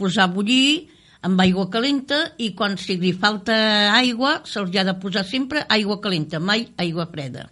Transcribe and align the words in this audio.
posar 0.00 0.26
a 0.26 0.32
bullir 0.32 0.88
amb 1.26 1.40
aigua 1.44 1.68
calenta 1.68 2.18
i 2.40 2.50
quan 2.56 2.78
si 2.80 2.96
li 2.96 3.12
falta 3.12 3.54
aigua 3.92 4.40
se'ls 4.48 4.76
ha 4.76 4.84
de 4.88 4.96
posar 5.02 5.26
sempre 5.28 5.64
aigua 5.68 6.00
calenta, 6.00 6.40
mai 6.40 6.68
aigua 6.80 7.08
freda, 7.12 7.50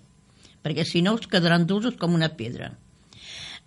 perquè 0.64 0.86
si 0.88 1.04
no 1.04 1.16
els 1.16 1.28
quedaran 1.28 1.66
durs 1.68 1.96
com 2.00 2.16
una 2.16 2.32
pedra. 2.40 2.72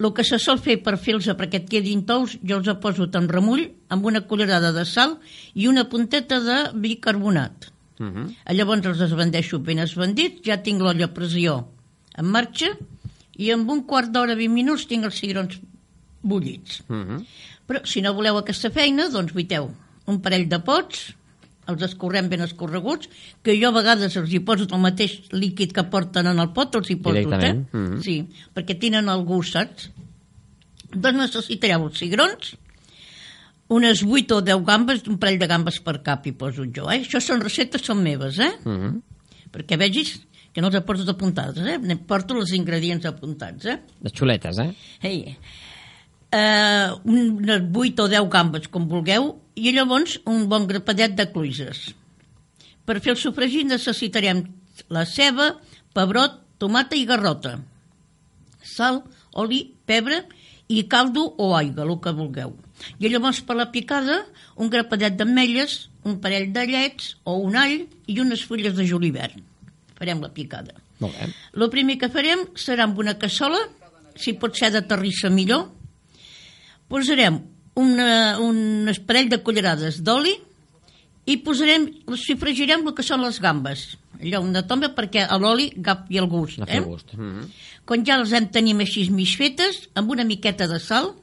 El 0.01 0.09
que 0.17 0.23
se 0.25 0.39
sol 0.41 0.57
fer 0.57 0.79
per 0.81 0.95
fer-los 0.97 1.27
perquè 1.37 1.59
et 1.61 1.67
quedin 1.69 2.01
tous, 2.09 2.39
jo 2.41 2.57
els 2.57 2.69
poso 2.81 3.05
en 3.19 3.27
remull 3.29 3.67
amb 3.93 4.07
una 4.09 4.23
cullerada 4.25 4.71
de 4.73 4.85
sal 4.89 5.19
i 5.53 5.67
una 5.69 5.85
punteta 5.89 6.39
de 6.41 6.57
bicarbonat. 6.73 7.69
Uh 7.99 8.07
-huh. 8.07 8.25
Llavors 8.55 8.85
els 8.85 8.99
esbandeixo 8.99 9.59
ben 9.59 9.77
esbandits, 9.77 10.41
ja 10.43 10.57
tinc 10.63 10.81
l'olla 10.81 11.05
a 11.05 11.13
pressió 11.13 11.67
en 12.17 12.25
marxa 12.25 12.71
i 13.37 13.51
en 13.51 13.69
un 13.69 13.83
quart 13.83 14.09
d'hora, 14.09 14.35
20 14.35 14.53
minuts, 14.53 14.87
tinc 14.87 15.05
els 15.05 15.19
cigrons 15.19 15.59
bullits. 16.21 16.81
Uh 16.89 16.95
-huh. 16.95 17.25
Però 17.71 17.79
si 17.87 18.01
no 18.03 18.11
voleu 18.11 18.35
aquesta 18.35 18.67
feina, 18.75 19.05
doncs 19.07 19.31
vuiteu 19.31 19.69
un 20.11 20.17
parell 20.19 20.49
de 20.51 20.57
pots, 20.59 21.05
els 21.71 21.85
escorrem 21.87 22.27
ben 22.27 22.41
escorreguts, 22.43 23.07
que 23.45 23.55
jo 23.55 23.69
a 23.69 23.75
vegades 23.77 24.17
els 24.19 24.33
hi 24.35 24.41
poso 24.43 24.65
el 24.67 24.81
mateix 24.83 25.13
líquid 25.31 25.71
que 25.77 25.85
porten 25.93 26.27
en 26.27 26.41
el 26.43 26.49
pot, 26.57 26.75
els 26.75 26.89
hi 26.91 26.97
poso, 26.99 27.21
eh? 27.21 27.23
Directament, 27.23 27.61
mhm. 27.71 28.01
Sí, 28.03 28.17
perquè 28.51 28.75
tenen 28.81 29.07
el 29.13 29.23
gust, 29.29 29.55
saps? 29.55 29.87
Doncs 30.91 31.21
necessitareu 31.21 31.87
els 31.87 32.03
cigrons, 32.03 32.51
unes 33.71 34.03
8 34.03 34.41
o 34.41 34.41
10 34.51 34.67
gambes, 34.67 35.07
un 35.07 35.21
parell 35.21 35.39
de 35.39 35.47
gambes 35.47 35.79
per 35.79 36.01
cap 36.03 36.27
hi 36.27 36.35
poso 36.43 36.67
jo, 36.67 36.91
eh? 36.91 36.99
Això 37.05 37.23
són 37.23 37.39
receptes, 37.39 37.87
són 37.87 38.03
meves, 38.03 38.35
eh? 38.39 38.51
Uh 38.65 38.75
-huh. 38.75 39.01
Perquè 39.55 39.79
vegis 39.79 40.17
que 40.51 40.59
no 40.59 40.67
els 40.67 40.83
porto 40.83 41.07
apuntades, 41.09 41.63
eh? 41.63 41.97
Porto 42.05 42.35
els 42.35 42.51
ingredients 42.51 43.05
apuntats, 43.05 43.65
eh? 43.65 43.79
Les 44.01 44.11
xuletes, 44.11 44.59
eh? 44.59 44.73
Ei, 45.01 45.37
eh, 46.31 46.89
unes 47.03 47.67
8 47.73 48.03
o 48.03 48.07
10 48.11 48.29
gambes, 48.31 48.67
com 48.71 48.87
vulgueu, 48.89 49.35
i 49.55 49.73
llavors 49.75 50.17
un 50.25 50.47
bon 50.51 50.67
grapadet 50.67 51.15
de 51.17 51.27
cluïses. 51.31 51.91
Per 52.85 52.99
fer 52.99 53.13
el 53.13 53.19
sofregit 53.19 53.67
necessitarem 53.69 54.45
la 54.89 55.05
ceba, 55.05 55.53
pebrot, 55.93 56.39
tomata 56.61 56.97
i 56.97 57.05
garrota, 57.05 57.59
sal, 58.63 59.03
oli, 59.33 59.63
pebre 59.85 60.23
i 60.71 60.83
caldo 60.87 61.27
o 61.37 61.51
aigua, 61.57 61.85
el 61.85 61.97
que 62.01 62.13
vulgueu. 62.15 62.53
I 62.97 63.11
llavors 63.11 63.41
per 63.45 63.57
la 63.59 63.69
picada 63.73 64.21
un 64.55 64.71
grapadet 64.71 65.17
d'ametlles, 65.19 65.89
un 66.07 66.17
parell 66.21 66.49
de 66.53 66.63
llets 66.69 67.15
o 67.25 67.37
un 67.43 67.57
all 67.59 67.83
i 68.07 68.19
unes 68.23 68.45
fulles 68.47 68.73
de 68.77 68.87
julivert. 68.89 69.35
Farem 69.99 70.23
la 70.23 70.31
picada. 70.33 70.73
Molt 71.01 71.17
bé. 71.17 71.29
El 71.57 71.69
primer 71.73 71.97
que 72.01 72.09
farem 72.13 72.47
serà 72.57 72.87
amb 72.87 72.97
una 73.01 73.17
cassola, 73.21 73.59
si 74.17 74.33
pot 74.37 74.57
ser 74.57 74.71
de 74.73 74.81
terrissa 74.85 75.29
millor. 75.33 75.67
Posarem 76.91 77.39
una, 77.79 78.37
un 78.43 78.89
parell 79.07 79.29
de 79.31 79.39
cullerades 79.45 80.01
d'oli 80.03 80.33
i 81.31 81.37
posarem, 81.45 81.85
si 82.19 82.35
fregirem 82.35 82.83
el 82.83 82.95
que 82.97 83.05
són 83.05 83.21
les 83.23 83.39
gambes. 83.41 83.85
Allò, 84.21 84.41
una 84.43 84.65
tomba 84.67 84.91
perquè 84.93 85.23
a 85.23 85.37
l'oli 85.39 85.69
agafi 85.77 86.19
el 86.19 86.27
gust. 86.29 86.59
La 86.59 86.67
Eh? 86.67 86.81
gust. 86.81 87.13
Uh 87.13 87.19
-huh. 87.19 87.47
Quan 87.85 88.05
ja 88.05 88.17
les 88.17 88.33
hem 88.33 88.49
tenim 88.49 88.79
així 88.79 89.09
mig 89.09 89.37
fetes, 89.37 89.87
amb 89.95 90.11
una 90.11 90.23
miqueta 90.23 90.67
de 90.67 90.79
sal, 90.79 91.15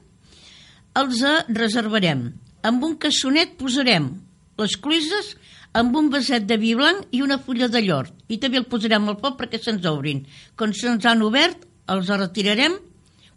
els 0.95 1.21
reservarem. 1.47 2.33
Amb 2.63 2.83
un 2.83 2.97
cassonet 2.97 3.55
posarem 3.57 4.09
les 4.57 4.75
cluïses 4.81 5.37
amb 5.73 5.95
un 5.95 6.09
vaset 6.09 6.45
de 6.45 6.57
vi 6.57 6.73
blanc 6.75 7.05
i 7.11 7.21
una 7.21 7.37
fulla 7.37 7.67
de 7.67 7.81
llort. 7.81 8.13
I 8.27 8.37
també 8.37 8.57
el 8.57 8.65
posarem 8.65 9.07
al 9.07 9.17
foc 9.21 9.39
perquè 9.39 9.61
se'ns 9.61 9.85
obrin. 9.85 10.25
Quan 10.55 10.73
se'ns 10.73 11.05
han 11.05 11.21
obert, 11.21 11.65
els 11.87 12.07
retirarem, 12.07 12.73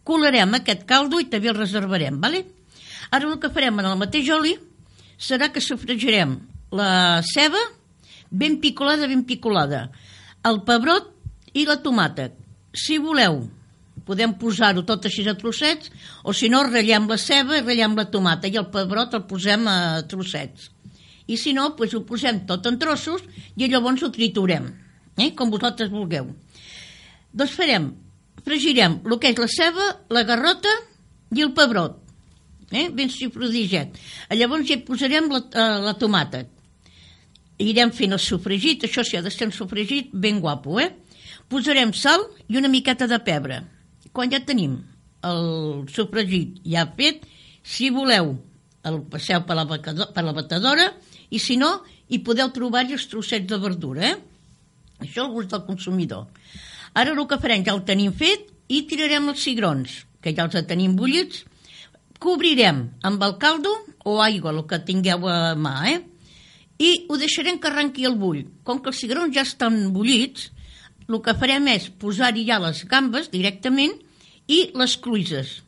colarem 0.09 0.59
aquest 0.59 0.85
caldo 0.89 1.21
i 1.21 1.29
també 1.31 1.51
el 1.53 1.59
reservarem, 1.59 2.19
¿vale? 2.21 2.45
Ara 3.11 3.29
el 3.29 3.39
que 3.41 3.53
farem 3.53 3.81
en 3.81 3.91
el 3.93 3.99
mateix 4.01 4.29
oli 4.35 4.57
serà 5.21 5.51
que 5.53 5.63
sofregirem 5.63 6.39
la 6.73 7.21
ceba 7.29 7.61
ben 8.31 8.59
picolada, 8.61 9.07
ben 9.07 9.25
picolada, 9.29 9.91
el 10.49 10.63
pebrot 10.67 11.13
i 11.53 11.67
la 11.69 11.77
tomata. 11.85 12.31
Si 12.73 12.97
voleu, 12.99 13.43
podem 14.09 14.33
posar-ho 14.41 14.83
tot 14.89 15.05
així 15.07 15.25
a 15.29 15.37
trossets, 15.39 15.93
o 16.25 16.33
si 16.33 16.49
no, 16.49 16.63
ratllem 16.67 17.09
la 17.11 17.19
ceba 17.21 17.59
i 17.59 17.65
ratllem 17.65 17.99
la 17.99 18.09
tomata, 18.11 18.49
i 18.49 18.57
el 18.57 18.71
pebrot 18.73 19.15
el 19.19 19.27
posem 19.29 19.69
a 19.69 19.77
trossets. 20.09 20.71
I 21.29 21.37
si 21.39 21.53
no, 21.55 21.69
doncs 21.77 21.95
ho 21.95 22.03
posem 22.09 22.43
tot 22.49 22.67
en 22.67 22.79
trossos 22.81 23.23
i 23.55 23.69
llavors 23.69 24.03
ho 24.03 24.11
triturem, 24.11 24.73
eh? 25.21 25.31
com 25.37 25.53
vosaltres 25.53 25.93
vulgueu. 25.93 26.33
Doncs 27.33 27.55
farem, 27.57 27.93
fregirem 28.47 29.01
el 29.07 29.19
que 29.21 29.33
és 29.33 29.41
la 29.41 29.49
ceba, 29.51 29.89
la 30.13 30.25
garrota 30.29 30.73
i 31.33 31.45
el 31.45 31.53
pebrot, 31.57 31.99
eh? 32.73 32.89
ben 32.95 33.11
xifrodiget. 33.13 33.99
Llavors 34.37 34.71
hi 34.71 34.81
posarem 34.87 35.31
la, 35.33 35.43
eh, 35.49 35.79
la 35.87 35.95
tomata. 35.99 36.45
Irem 37.63 37.93
fent 37.95 38.17
el 38.17 38.23
sofregit, 38.23 38.87
això 38.89 39.05
sí, 39.07 39.17
ha 39.17 39.23
de 39.23 39.31
ser 39.31 39.47
un 39.49 39.55
sofregit 39.55 40.11
ben 40.13 40.41
guapo, 40.43 40.81
eh? 40.83 40.91
Posarem 41.53 41.93
sal 41.95 42.25
i 42.49 42.59
una 42.59 42.71
miqueta 42.73 43.07
de 43.07 43.19
pebre. 43.23 43.61
Quan 44.13 44.33
ja 44.33 44.43
tenim 44.45 44.81
el 45.23 45.87
sofregit 45.93 46.59
ja 46.67 46.87
fet, 46.97 47.23
si 47.63 47.93
voleu, 47.95 48.35
el 48.83 48.99
passeu 49.11 49.45
per 49.47 49.55
la, 49.55 49.65
per 49.67 50.25
la 50.27 50.35
batedora 50.35 50.89
i 51.31 51.39
si 51.39 51.55
no, 51.57 51.77
hi 52.11 52.19
podeu 52.27 52.51
trobar-hi 52.53 52.97
els 52.97 53.07
trossets 53.09 53.47
de 53.49 53.59
verdura, 53.63 54.11
eh? 54.11 54.17
Això 55.03 55.25
al 55.25 55.33
gust 55.35 55.53
del 55.53 55.65
consumidor. 55.67 56.27
Ara 56.95 57.15
el 57.15 57.27
que 57.29 57.41
farem 57.41 57.65
ja 57.65 57.75
ho 57.75 57.83
tenim 57.89 58.13
fet 58.13 58.51
i 58.69 58.83
tirarem 58.89 59.31
els 59.33 59.43
cigrons, 59.45 60.03
que 60.21 60.35
ja 60.37 60.45
els 60.47 60.69
tenim 60.69 60.97
bullits, 60.97 61.45
cobrirem 62.23 62.85
amb 63.03 63.23
el 63.27 63.37
caldo 63.43 63.73
o 64.05 64.21
aigua, 64.23 64.53
el 64.53 64.63
que 64.69 64.79
tingueu 64.87 65.27
a 65.29 65.55
mà, 65.59 65.75
eh? 65.91 66.01
I 66.83 66.91
ho 67.09 67.19
deixarem 67.19 67.59
que 67.61 67.69
arrenqui 67.71 68.07
el 68.09 68.17
bull. 68.19 68.43
Com 68.67 68.81
que 68.83 68.91
els 68.91 69.01
cigrons 69.03 69.35
ja 69.35 69.45
estan 69.47 69.93
bullits, 69.95 70.51
el 71.09 71.21
que 71.25 71.35
farem 71.39 71.69
és 71.73 71.89
posar-hi 72.03 72.47
ja 72.49 72.61
les 72.63 72.85
gambes 72.89 73.29
directament 73.33 73.95
i 74.51 74.65
les 74.79 74.97
cluïses. 75.03 75.61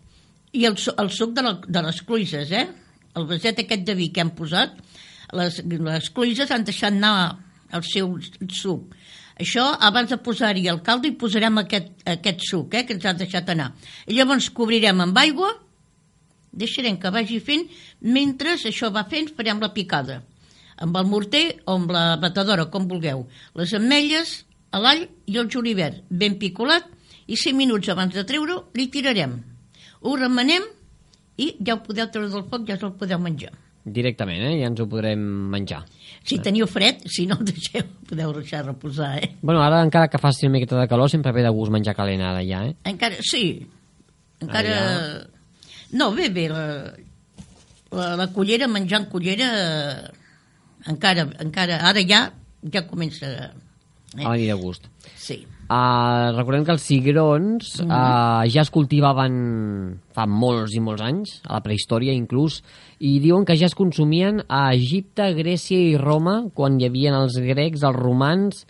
I 0.55 0.67
el, 0.69 0.79
el 0.79 1.11
suc 1.11 1.35
de, 1.35 1.43
la, 1.45 1.55
de 1.67 1.83
les 1.89 2.01
cluïses, 2.07 2.53
eh? 2.55 2.67
El 3.15 3.27
vaset 3.31 3.61
aquest 3.63 3.85
de 3.87 3.95
vi 3.99 4.11
que 4.15 4.23
hem 4.23 4.33
posat, 4.35 4.77
les, 5.35 5.61
les 5.67 6.11
cluïses 6.15 6.51
han 6.55 6.67
deixat 6.67 6.95
anar 6.95 7.15
el 7.75 7.85
seu 7.87 8.15
suc. 8.53 8.95
Això, 9.41 9.65
abans 9.83 10.11
de 10.13 10.19
posar-hi 10.23 10.69
el 10.71 10.81
caldo, 10.87 11.09
hi 11.09 11.17
posarem 11.19 11.59
aquest, 11.65 11.91
aquest 12.07 12.45
suc, 12.47 12.75
eh, 12.75 12.85
que 12.87 12.95
ens 12.95 13.05
ha 13.05 13.15
deixat 13.19 13.49
anar. 13.51 13.73
I 14.07 14.15
llavors 14.15 14.51
cobrirem 14.55 15.01
amb 15.03 15.19
aigua, 15.19 15.51
deixarem 16.53 17.01
que 17.03 17.11
vagi 17.11 17.41
fent, 17.43 17.67
mentre 18.01 18.55
això 18.55 18.93
va 18.95 19.05
fent, 19.11 19.33
farem 19.35 19.63
la 19.63 19.73
picada. 19.75 20.21
Amb 20.79 20.97
el 20.99 21.11
morter 21.11 21.45
o 21.67 21.75
amb 21.81 21.91
la 21.91 22.05
batedora, 22.23 22.69
com 22.71 22.87
vulgueu. 22.91 23.27
Les 23.59 23.75
ametlles, 23.75 24.45
l'all 24.71 25.07
i 25.27 25.39
el 25.39 25.51
julivert, 25.51 26.03
ben 26.11 26.39
picolat, 26.39 26.87
i 27.27 27.37
5 27.41 27.57
minuts 27.57 27.91
abans 27.91 28.15
de 28.15 28.25
treure-ho, 28.29 28.69
li 28.75 28.87
tirarem. 28.93 29.39
Ho 30.05 30.17
remenem 30.21 30.67
i 31.41 31.55
ja 31.59 31.75
ho 31.75 31.83
podeu 31.83 32.07
treure 32.07 32.31
del 32.31 32.47
foc, 32.51 32.67
ja 32.69 32.79
us 32.79 32.87
el 32.87 32.99
podeu 33.01 33.19
menjar. 33.19 33.64
Directament, 33.85 34.41
eh? 34.41 34.55
Ja 34.63 34.71
ens 34.71 34.81
ho 34.81 34.87
podrem 34.89 35.21
menjar. 35.53 35.83
Si 36.25 36.39
teniu 36.41 36.65
fred, 36.71 37.03
si 37.13 37.27
no 37.29 37.37
el 37.41 37.49
deixeu, 37.51 37.85
podeu 38.09 38.33
deixar 38.39 38.65
reposar, 38.65 39.19
eh? 39.21 39.35
Bueno, 39.43 39.61
ara 39.63 39.83
encara 39.85 40.09
que 40.09 40.21
faci 40.21 40.47
una 40.47 40.55
miqueta 40.57 40.81
de 40.81 40.89
calor 40.89 41.11
sempre 41.13 41.33
ve 41.37 41.45
de 41.45 41.53
gust 41.53 41.73
menjar 41.73 41.97
calent 41.97 42.25
ara 42.25 42.45
ja, 42.45 42.65
eh? 42.65 42.77
Encara, 42.89 43.21
sí. 43.21 43.67
Encara... 44.41 45.29
No, 45.95 46.11
bé, 46.17 46.31
bé, 46.33 46.49
la, 46.51 46.65
la, 47.93 48.15
la 48.19 48.29
cullera, 48.33 48.67
menjant 48.67 49.07
cullera, 49.13 49.51
eh, 49.61 50.89
encara, 50.91 51.29
encara, 51.45 51.83
ara 51.87 52.03
ja, 52.03 52.25
ja 52.73 52.87
comença... 52.89 53.53
A 54.15 54.31
venir 54.31 54.49
de 54.49 54.57
gust. 54.59 54.89
Sí. 55.19 55.45
Uh, 55.65 56.35
recordem 56.37 56.65
que 56.67 56.75
els 56.75 56.85
cigrons 56.85 57.71
uh, 57.87 58.45
ja 58.53 58.61
es 58.61 58.71
cultivaven 58.73 59.37
fa 60.13 60.27
molts 60.29 60.75
i 60.77 60.83
molts 60.85 61.05
anys, 61.05 61.39
a 61.49 61.57
la 61.57 61.63
prehistòria 61.65 62.13
inclús, 62.13 62.59
i 63.01 63.17
diuen 63.23 63.47
que 63.49 63.57
ja 63.57 63.71
es 63.71 63.77
consumien 63.79 64.43
a 64.45 64.67
Egipte, 64.77 65.31
Grècia 65.39 65.81
i 65.81 65.97
Roma, 66.01 66.43
quan 66.55 66.77
hi 66.77 66.89
havia 66.91 67.15
els 67.17 67.39
grecs, 67.41 67.87
els 67.87 67.97
romans 67.97 68.65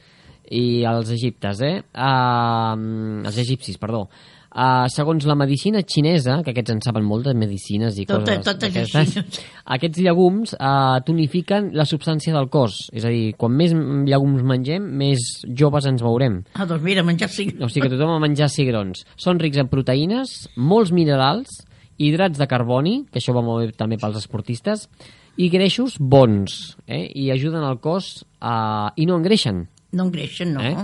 i 0.55 0.85
els 0.87 1.11
egiptes, 1.11 1.65
eh? 1.67 1.77
Uh, 1.91 3.25
els 3.27 3.43
egipcis, 3.43 3.81
perdó. 3.81 4.07
Uh, 4.55 4.85
segons 4.87 5.25
la 5.27 5.35
medicina 5.35 5.81
xinesa, 5.83 6.37
que 6.47 6.53
aquests 6.53 6.71
en 6.77 6.81
saben 6.85 7.03
molt 7.03 7.27
de 7.27 7.33
medicines 7.35 7.97
i 7.99 8.05
Tota- 8.07 8.37
coses 8.37 8.45
totes 8.47 8.61
d'aquestes, 8.63 9.17
així. 9.19 9.47
aquests 9.77 9.99
llegums 9.99 10.53
uh, 10.55 11.01
tonifiquen 11.03 11.73
la 11.75 11.83
substància 11.91 12.31
del 12.37 12.47
cos. 12.55 12.85
És 12.95 13.03
a 13.03 13.11
dir, 13.11 13.33
quan 13.41 13.51
més 13.59 13.75
llegums 13.75 14.47
mengem, 14.47 14.87
més 15.03 15.27
joves 15.59 15.91
ens 15.91 16.07
veurem. 16.07 16.45
Ah, 16.55 16.69
doncs 16.71 16.87
mira, 16.87 17.03
menjar 17.03 17.33
sí. 17.35 17.49
O 17.59 17.67
sigui 17.67 17.89
que 17.89 17.97
tothom 17.97 18.15
a 18.15 18.23
menjar 18.23 18.47
cigrons. 18.53 19.03
Són 19.19 19.43
rics 19.43 19.59
en 19.59 19.73
proteïnes, 19.73 20.37
molts 20.55 20.95
minerals, 20.95 21.65
hidrats 21.99 22.39
de 22.39 22.47
carboni, 22.47 23.01
que 23.11 23.19
això 23.19 23.35
va 23.35 23.43
molt 23.43 23.67
bé 23.67 23.75
també 23.75 23.99
pels 23.99 24.23
esportistes, 24.23 24.87
i 25.35 25.49
greixos 25.51 25.97
bons, 25.99 26.77
eh? 26.87 27.09
i 27.11 27.33
ajuden 27.35 27.67
al 27.67 27.81
cos 27.83 28.21
a... 28.39 28.93
i 28.95 29.07
no 29.11 29.19
engreixen. 29.19 29.65
No 29.95 30.07
engreixen, 30.07 30.55
no. 30.55 30.63
Eh? 30.63 30.77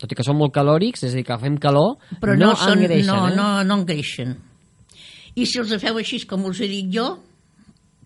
Tot 0.00 0.10
i 0.10 0.18
que 0.18 0.26
són 0.26 0.38
molt 0.40 0.54
calòrics, 0.54 1.04
és 1.06 1.14
a 1.14 1.18
dir, 1.20 1.24
que 1.26 1.38
fem 1.38 1.56
calor, 1.62 1.94
Però 2.20 2.34
no, 2.38 2.54
són, 2.58 2.80
engreixen. 2.82 3.12
no, 3.12 3.28
eh? 3.28 3.36
no, 3.36 3.48
no 3.66 3.78
engreixen. 3.82 4.34
I 5.34 5.46
si 5.46 5.60
els 5.62 5.72
feu 5.82 5.98
així 5.98 6.20
com 6.30 6.44
us 6.50 6.60
he 6.62 6.68
dit 6.70 6.90
jo, 6.94 7.08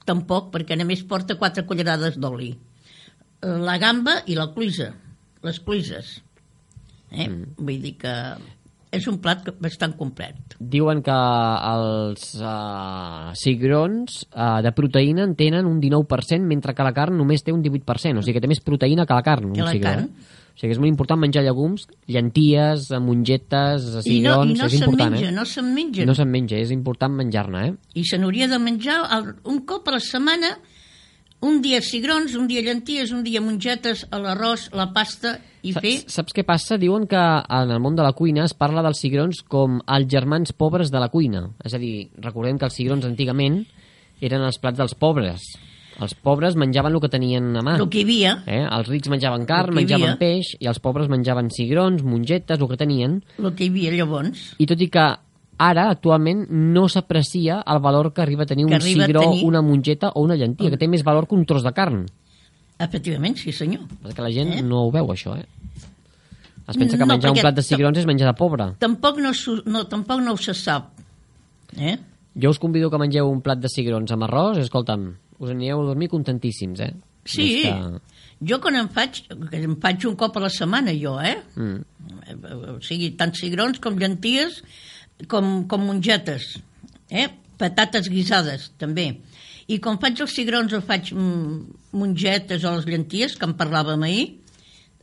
tampoc, 0.09 0.53
perquè 0.55 0.77
només 0.79 1.05
porta 1.09 1.37
quatre 1.41 1.65
cullerades 1.69 2.17
d'oli. 2.21 2.53
Eh, 2.53 3.57
La 3.65 3.79
gamba 3.81 4.23
i 4.27 4.37
la 4.39 4.51
cluïsa, 4.55 4.93
les 5.45 5.61
cluïses. 5.65 6.19
Eh? 7.11 7.29
Mm. 7.29 7.57
Vull 7.59 7.83
dir 7.85 7.97
que 8.01 8.15
és 8.93 9.05
un 9.11 9.19
plat 9.21 9.45
bastant 9.61 9.93
complet. 9.99 10.57
Diuen 10.59 11.03
que 11.05 11.15
els 11.15 12.31
uh, 12.41 13.35
cigrons 13.37 14.23
uh, 14.33 14.61
de 14.65 14.73
proteïna 14.77 15.27
en 15.29 15.35
tenen 15.37 15.69
un 15.69 15.81
19%, 15.83 16.49
mentre 16.49 16.73
que 16.77 16.87
la 16.87 16.95
carn 16.97 17.19
només 17.21 17.45
té 17.45 17.53
un 17.53 17.61
18%. 17.65 18.21
O 18.21 18.25
sigui 18.25 18.39
que 18.39 18.45
té 18.45 18.51
més 18.51 18.65
proteïna 18.65 19.05
que 19.09 19.19
la 19.19 19.27
carn. 19.27 19.53
Que 19.53 19.67
la 19.67 19.75
cigró, 19.77 19.93
carn. 19.93 20.09
Eh? 20.09 20.37
O 20.59 20.61
sigui 20.61 20.73
que 20.73 20.75
és 20.75 20.81
molt 20.83 20.91
important 20.91 21.21
menjar 21.23 21.45
llegums, 21.47 21.85
llenties, 22.11 22.89
eh, 22.91 22.99
mongetes, 22.99 23.85
I 23.85 23.93
no, 23.95 24.03
cigrons... 24.03 24.51
i 24.51 24.57
no 24.59 24.67
és 24.67 24.73
se'n 24.75 24.97
menja, 24.99 25.29
eh? 25.29 25.35
no 25.37 25.45
se'n 25.47 25.69
menja. 25.75 26.07
No 26.09 26.15
se'n 26.19 26.33
menja, 26.33 26.59
és 26.59 26.73
important 26.75 27.15
menjar-ne, 27.15 27.61
eh? 27.69 27.77
I 27.95 28.03
se 28.09 28.19
n'hauria 28.19 28.49
de 28.51 28.59
menjar 28.59 28.97
el- 29.21 29.37
un 29.47 29.61
cop 29.65 29.87
a 29.87 29.95
la 29.95 30.01
setmana, 30.03 30.57
un 31.47 31.61
dia 31.63 31.79
cigrons, 31.81 32.35
un 32.35 32.49
dia 32.51 32.65
llenties, 32.67 33.13
un 33.15 33.23
dia 33.23 33.39
mongetes, 33.41 34.03
l'arròs, 34.11 34.73
la 34.75 34.89
pasta 34.93 35.37
i 35.63 35.71
fer... 35.77 35.95
saps 36.11 36.35
què 36.35 36.43
passa? 36.43 36.75
Diuen 36.83 37.07
que 37.07 37.23
en 37.23 37.71
el 37.71 37.79
món 37.79 37.95
de 37.95 38.03
la 38.03 38.11
cuina 38.19 38.43
es 38.43 38.57
parla 38.59 38.83
dels 38.83 38.99
cigrons 38.99 39.45
com 39.47 39.79
els 39.87 40.11
germans 40.11 40.51
pobres 40.59 40.91
de 40.91 40.99
la 40.99 41.07
cuina. 41.15 41.45
És 41.63 41.79
a 41.79 41.79
dir, 41.79 42.09
recordem 42.19 42.59
que 42.59 42.67
els 42.67 42.75
cigrons 42.75 43.07
antigament 43.07 43.61
eren 44.21 44.43
els 44.43 44.59
plats 44.59 44.83
dels 44.83 44.99
pobres. 44.99 45.47
Els 45.99 46.15
pobres 46.15 46.55
menjaven 46.55 46.95
el 46.95 47.01
que 47.03 47.09
tenien 47.11 47.57
a 47.57 47.63
mà. 47.67 47.77
El 47.81 47.89
que 47.91 47.99
hi 47.99 48.03
havia, 48.07 48.43
Eh? 48.47 48.61
Els 48.71 48.87
rics 48.89 49.09
menjaven 49.11 49.45
carn, 49.47 49.75
menjaven 49.75 50.17
peix, 50.21 50.53
i 50.61 50.67
els 50.71 50.79
pobres 50.79 51.09
menjaven 51.11 51.51
cigrons, 51.51 52.05
mongetes, 52.05 52.61
el 52.61 52.69
que 52.69 52.77
tenien. 52.77 53.23
el 53.39 53.55
que 53.55 53.65
hi 53.65 53.69
havia 53.69 53.91
llavors. 53.91 54.55
I 54.59 54.67
tot 54.67 54.81
i 54.81 54.89
que 54.89 55.07
ara, 55.59 55.89
actualment, 55.91 56.47
no 56.51 56.89
s'aprecia 56.89 57.65
el 57.67 57.81
valor 57.81 58.13
que 58.13 58.23
arriba 58.23 58.45
a 58.45 58.47
tenir 58.47 58.67
Que 58.67 58.75
un 58.77 58.81
cigró, 58.81 59.21
tenir- 59.21 59.45
una 59.45 59.61
mongeta 59.61 60.11
o 60.15 60.23
una 60.23 60.37
llentia, 60.37 60.71
que 60.71 60.77
té 60.79 60.87
més 60.87 61.03
valor 61.03 61.27
que 61.27 61.35
un 61.35 61.45
tros 61.45 61.65
de 61.65 61.73
carn. 61.73 62.07
Efectivament, 62.79 63.37
sí 63.37 63.51
senyor. 63.51 63.83
Perquè 64.05 64.23
la 64.23 64.31
gent 64.31 64.53
Eh? 64.55 64.63
no 64.63 64.85
ho 64.87 64.91
veu, 64.93 65.07
això, 65.09 65.37
eh? 65.37 65.47
Es 66.69 66.77
pensa 66.77 66.97
que 66.97 67.05
No, 67.07 67.07
menjar 67.15 67.33
un 67.33 67.39
plat 67.41 67.55
de 67.57 67.63
cigrons 67.63 67.99
és 67.99 68.07
menjar 68.07 68.29
de 68.29 68.35
pobre. 68.39 68.75
Tampoc 68.79 69.19
no, 69.19 69.33
no, 69.67 69.87
tampoc 69.89 70.21
no 70.21 70.33
ho 70.35 70.37
se 70.37 70.55
sap. 70.55 70.91
Eh? 71.77 71.97
Jo 72.41 72.51
us 72.51 72.59
convido 72.61 72.91
que 72.91 72.99
mengeu 72.99 73.27
un 73.29 73.41
plat 73.41 73.59
de 73.59 73.69
cigrons 73.69 74.13
amb 74.13 74.23
arròs 74.29 74.59
escolta'm, 74.59 75.15
us 75.39 75.51
anireu 75.55 75.83
a 75.83 75.89
dormir 75.91 76.11
contentíssims, 76.13 76.81
eh? 76.85 76.93
Sí, 77.29 77.49
que... 77.63 78.01
jo 78.51 78.59
quan 78.65 78.79
em 78.81 78.89
faig, 78.93 79.21
que 79.29 79.61
em 79.61 79.77
faig 79.83 80.07
un 80.09 80.17
cop 80.19 80.37
a 80.39 80.47
la 80.47 80.53
setmana, 80.53 80.95
jo, 80.97 81.17
eh? 81.21 81.37
Mm. 81.57 82.77
O 82.77 82.79
sigui, 82.85 83.13
tant 83.19 83.35
cigrons 83.37 83.81
com 83.85 83.99
llenties, 84.01 84.63
com, 85.31 85.65
com 85.69 85.85
mongetes, 85.85 86.57
eh? 87.11 87.29
Patates 87.59 88.09
guisades, 88.13 88.71
també. 88.79 89.11
I 89.69 89.81
quan 89.85 89.99
faig 90.01 90.23
els 90.25 90.33
cigrons 90.33 90.73
o 90.73 90.81
faig 90.81 91.11
mm, 91.13 91.79
mongetes 91.99 92.65
o 92.65 92.77
les 92.77 92.87
llenties, 92.89 93.35
que 93.37 93.49
en 93.49 93.57
parlàvem 93.59 94.07
ahir, 94.07 94.29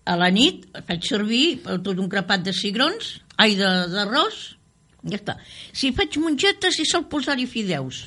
a 0.05 0.15
la 0.17 0.29
nit 0.33 0.65
faig 0.87 1.05
servir 1.05 1.45
tot 1.65 1.95
un 1.97 2.09
crepat 2.09 2.45
de 2.45 2.53
cigrons, 2.55 3.15
ai, 3.41 3.57
d'arròs, 3.59 4.41
ja 5.05 5.19
està. 5.19 5.37
Si 5.73 5.91
faig 5.97 6.17
mongetes, 6.21 6.79
hi 6.79 6.85
sol 6.89 7.05
posar-hi 7.11 7.45
fideus. 7.49 8.05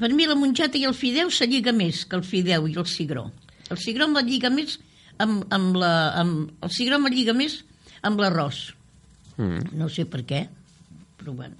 Per 0.00 0.08
mi 0.16 0.26
la 0.26 0.36
mongeta 0.38 0.80
i 0.80 0.86
el 0.88 0.96
fideu 0.96 1.30
se 1.30 1.46
lliga 1.46 1.74
més 1.76 2.06
que 2.08 2.16
el 2.16 2.24
fideu 2.24 2.68
i 2.70 2.76
el 2.76 2.88
cigró. 2.88 3.28
El 3.70 3.78
cigró 3.78 4.08
me 4.08 4.24
lliga 4.26 4.50
més 4.52 4.78
amb, 5.20 5.44
amb 5.52 5.76
la... 5.76 5.94
Amb, 6.22 6.52
el 6.64 6.72
cigró 6.72 6.98
me 6.98 7.12
lliga 7.12 7.36
més 7.36 7.60
amb 8.06 8.20
l'arròs. 8.22 8.70
Mm. 9.36 9.74
No 9.76 9.90
sé 9.92 10.06
per 10.08 10.24
què, 10.28 10.46
però 11.20 11.36
bueno. 11.36 11.58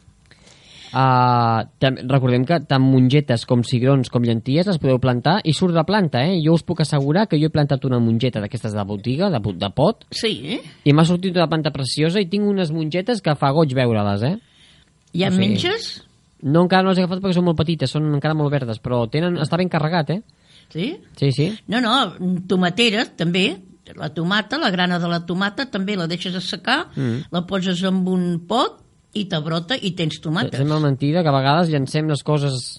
Uh, 0.91 1.63
recordem 2.11 2.43
que 2.43 2.57
tant 2.67 2.83
mongetes 2.83 3.45
com 3.47 3.61
cigrons 3.63 4.09
com 4.11 4.25
llenties 4.27 4.67
les 4.67 4.81
podeu 4.83 4.99
plantar 4.99 5.37
i 5.47 5.53
surt 5.55 5.77
de 5.77 5.85
planta, 5.87 6.25
eh? 6.27 6.41
Jo 6.43 6.57
us 6.57 6.65
puc 6.67 6.83
assegurar 6.83 7.29
que 7.31 7.39
jo 7.39 7.47
he 7.47 7.55
plantat 7.55 7.87
una 7.87 8.01
mongeta 8.03 8.43
d'aquestes 8.43 8.75
de 8.75 8.85
botiga, 8.89 9.29
de, 9.31 9.39
de 9.39 9.71
pot, 9.77 10.03
Sí, 10.11 10.33
eh? 10.57 10.59
i 10.83 10.97
m'ha 10.97 11.07
sortit 11.07 11.39
una 11.39 11.47
planta 11.53 11.71
preciosa 11.71 12.19
i 12.19 12.27
tinc 12.33 12.49
unes 12.49 12.75
mongetes 12.75 13.23
que 13.23 13.37
fa 13.39 13.53
goig 13.55 13.77
veure-les, 13.79 14.27
eh? 14.33 14.35
Ja 15.15 15.31
O 15.31 15.37
sigui, 15.37 15.47
menges? 15.47 15.93
No, 16.43 16.63
encara 16.65 16.83
no 16.85 16.91
les 16.93 16.99
he 16.99 17.05
agafat 17.05 17.21
perquè 17.23 17.37
són 17.37 17.45
molt 17.51 17.59
petites, 17.59 17.91
són 17.93 18.07
encara 18.15 18.35
molt 18.35 18.53
verdes, 18.53 18.79
però 18.81 19.03
tenen, 19.13 19.37
està 19.43 19.59
ben 19.61 19.69
carregat, 19.73 20.11
eh? 20.15 20.21
Sí? 20.73 20.87
Sí, 21.19 21.33
sí. 21.37 21.49
No, 21.69 21.81
no, 21.85 21.97
tomateres 22.49 23.15
també, 23.19 23.49
la 23.97 24.09
tomata, 24.15 24.59
la 24.59 24.71
grana 24.71 25.01
de 25.03 25.09
la 25.11 25.25
tomata 25.27 25.67
també 25.71 25.97
la 25.99 26.07
deixes 26.07 26.35
assecar, 26.39 26.85
Mm. 26.97 27.27
la 27.33 27.43
poses 27.47 27.83
en 27.83 28.07
un 28.09 28.39
pot 28.47 28.79
i 29.13 29.25
te 29.27 29.39
brota 29.43 29.75
i 29.75 29.91
tens 29.99 30.21
tomates. 30.23 30.55
Sembla 30.57 30.79
mentida 30.79 31.23
que 31.25 31.29
a 31.29 31.35
vegades 31.35 31.69
llancem 31.73 32.07
les 32.09 32.23
coses... 32.23 32.77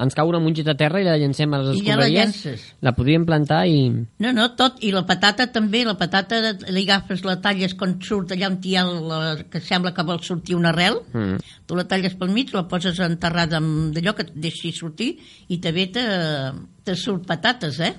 Ens 0.00 0.14
cau 0.16 0.26
una 0.28 0.40
mongeta 0.42 0.72
a 0.72 0.78
terra 0.78 0.98
i 1.00 1.04
la 1.06 1.14
llancem 1.20 1.52
a 1.54 1.60
les 1.62 1.76
I 1.78 1.84
ja 1.86 1.94
la 1.96 2.06
escombraries. 2.08 2.14
llances. 2.44 2.62
La 2.82 2.92
podríem 2.96 3.24
plantar 3.28 3.60
i... 3.70 3.76
No, 4.18 4.32
no, 4.34 4.48
tot, 4.58 4.80
i 4.82 4.90
la 4.94 5.04
patata 5.06 5.46
també, 5.54 5.84
la 5.86 5.94
patata 6.00 6.40
li 6.74 6.82
agafes, 6.82 7.22
la 7.24 7.36
talles 7.44 7.76
quan 7.78 7.94
surt 8.02 8.32
allà 8.34 8.48
on 8.50 8.56
hi 8.64 8.74
ha 8.76 8.82
la, 8.88 9.20
que 9.50 9.60
sembla 9.62 9.92
que 9.94 10.02
vol 10.08 10.18
sortir 10.26 10.56
una 10.58 10.72
arrel, 10.74 10.98
Mm. 11.14 11.36
tu 11.66 11.76
la 11.78 11.84
talles 11.86 12.14
pel 12.18 12.32
mig, 12.34 12.50
la 12.54 12.64
poses 12.66 12.98
enterrada 13.04 13.58
amb 13.60 13.94
d'allò 13.94 14.14
que 14.18 14.26
et 14.26 14.32
deixi 14.34 14.72
sortir 14.74 15.12
i 15.48 15.58
també 15.62 15.86
te, 15.94 16.02
te 16.84 16.96
surt 16.98 17.24
patates, 17.28 17.78
eh? 17.80 17.94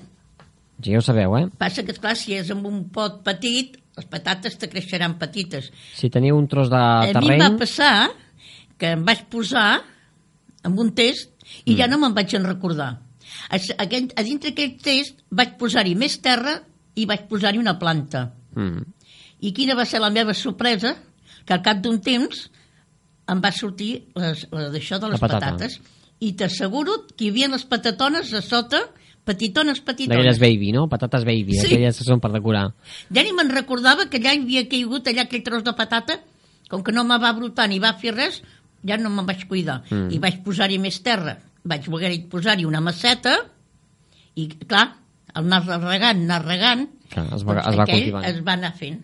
Sí, 0.82 0.92
ja 0.92 0.98
ho 0.98 1.02
sabeu, 1.02 1.32
eh? 1.38 1.46
Passa 1.56 1.82
que, 1.82 1.94
esclar, 1.96 2.12
si 2.20 2.34
és 2.36 2.50
amb 2.52 2.66
un 2.68 2.82
pot 2.92 3.22
petit, 3.24 3.78
les 3.96 4.04
patates 4.12 4.58
te 4.60 4.68
creixeran 4.68 5.14
petites. 5.16 5.70
Si 5.96 6.10
teniu 6.12 6.36
un 6.36 6.44
tros 6.52 6.68
de 6.68 6.76
a 6.76 7.00
mi 7.00 7.08
em 7.08 7.16
terreny... 7.16 7.40
va 7.40 7.50
passar 7.62 7.94
que 8.76 8.90
em 8.92 9.06
vaig 9.08 9.22
posar 9.32 9.80
amb 10.68 10.82
un 10.82 10.90
test 10.92 11.30
i 11.64 11.72
Mm. 11.74 11.78
ja 11.78 11.86
no 11.86 11.98
me'n 11.98 12.14
vaig 12.14 12.34
en 12.34 12.44
recordar. 12.44 13.00
A, 13.50 13.58
aquell, 13.78 14.10
a 14.16 14.22
dintre 14.22 14.50
aquell 14.50 14.76
test 14.82 15.22
vaig 15.30 15.56
posar-hi 15.58 15.94
més 15.94 16.20
terra 16.22 16.60
i 16.94 17.06
vaig 17.06 17.26
posar-hi 17.28 17.58
una 17.58 17.78
planta. 17.78 18.32
Mm. 18.54 18.82
I 19.40 19.52
quina 19.52 19.74
va 19.74 19.84
ser 19.84 20.00
la 20.00 20.10
meva 20.10 20.32
sorpresa? 20.34 20.96
Que 21.46 21.52
al 21.54 21.62
cap 21.62 21.78
d'un 21.82 22.00
temps 22.00 22.50
em 23.28 23.40
va 23.42 23.50
sortir 23.52 24.06
les, 24.14 24.46
la 24.50 24.70
d'això 24.70 24.98
de 24.98 25.08
les 25.10 25.20
La 25.20 25.28
patata. 25.28 25.50
patates 25.52 25.80
i 26.20 26.32
t'asseguro 26.32 27.06
que 27.16 27.24
hi 27.26 27.28
havia 27.30 27.48
les 27.48 27.64
patatones 27.64 28.32
a 28.32 28.40
sota, 28.42 28.80
petitones, 29.26 29.80
petitones. 29.80 30.16
D'aquelles 30.16 30.38
baby, 30.40 30.72
no? 30.72 30.88
Patates 30.88 31.24
baby, 31.24 31.52
Sí. 31.58 31.66
aquelles 31.66 31.98
que 31.98 32.04
són 32.04 32.20
per 32.20 32.30
decorar. 32.32 32.72
Ja 33.12 33.22
ni 33.22 33.32
me'n 33.32 33.50
recordava 33.50 34.06
que 34.08 34.18
allà 34.18 34.32
hi 34.34 34.40
havia 34.42 34.68
caigut 34.68 35.06
allà 35.06 35.22
aquell 35.26 35.42
tros 35.42 35.62
de 35.64 35.72
patata, 35.74 36.20
com 36.70 36.82
que 36.82 36.92
no 36.92 37.04
me 37.04 37.18
va 37.18 37.32
brotar 37.32 37.68
ni 37.68 37.78
va 37.78 37.92
fer 37.98 38.14
res, 38.14 38.42
ja 38.88 38.96
no 39.00 39.10
me'n 39.10 39.26
vaig 39.26 39.46
cuidar. 39.50 39.82
Mm. 39.90 40.08
I 40.14 40.18
vaig 40.22 40.40
posar-hi 40.44 40.78
més 40.82 41.00
terra. 41.02 41.36
Vaig 41.66 41.88
voler 41.90 42.12
posar-hi 42.30 42.64
una 42.64 42.80
maceta 42.80 43.36
i, 44.36 44.48
clar, 44.68 44.86
al 45.34 45.44
anar 45.46 45.62
regant, 45.82 46.24
anar 46.24 46.42
regant, 46.46 46.88
Clar, 47.10 47.26
es 47.36 47.44
va- 47.46 47.60
es 47.60 47.76
va 47.78 47.86
cultivant. 47.86 48.24
es 48.26 48.42
va 48.46 48.52
anar 48.56 48.72
fent. 48.76 49.00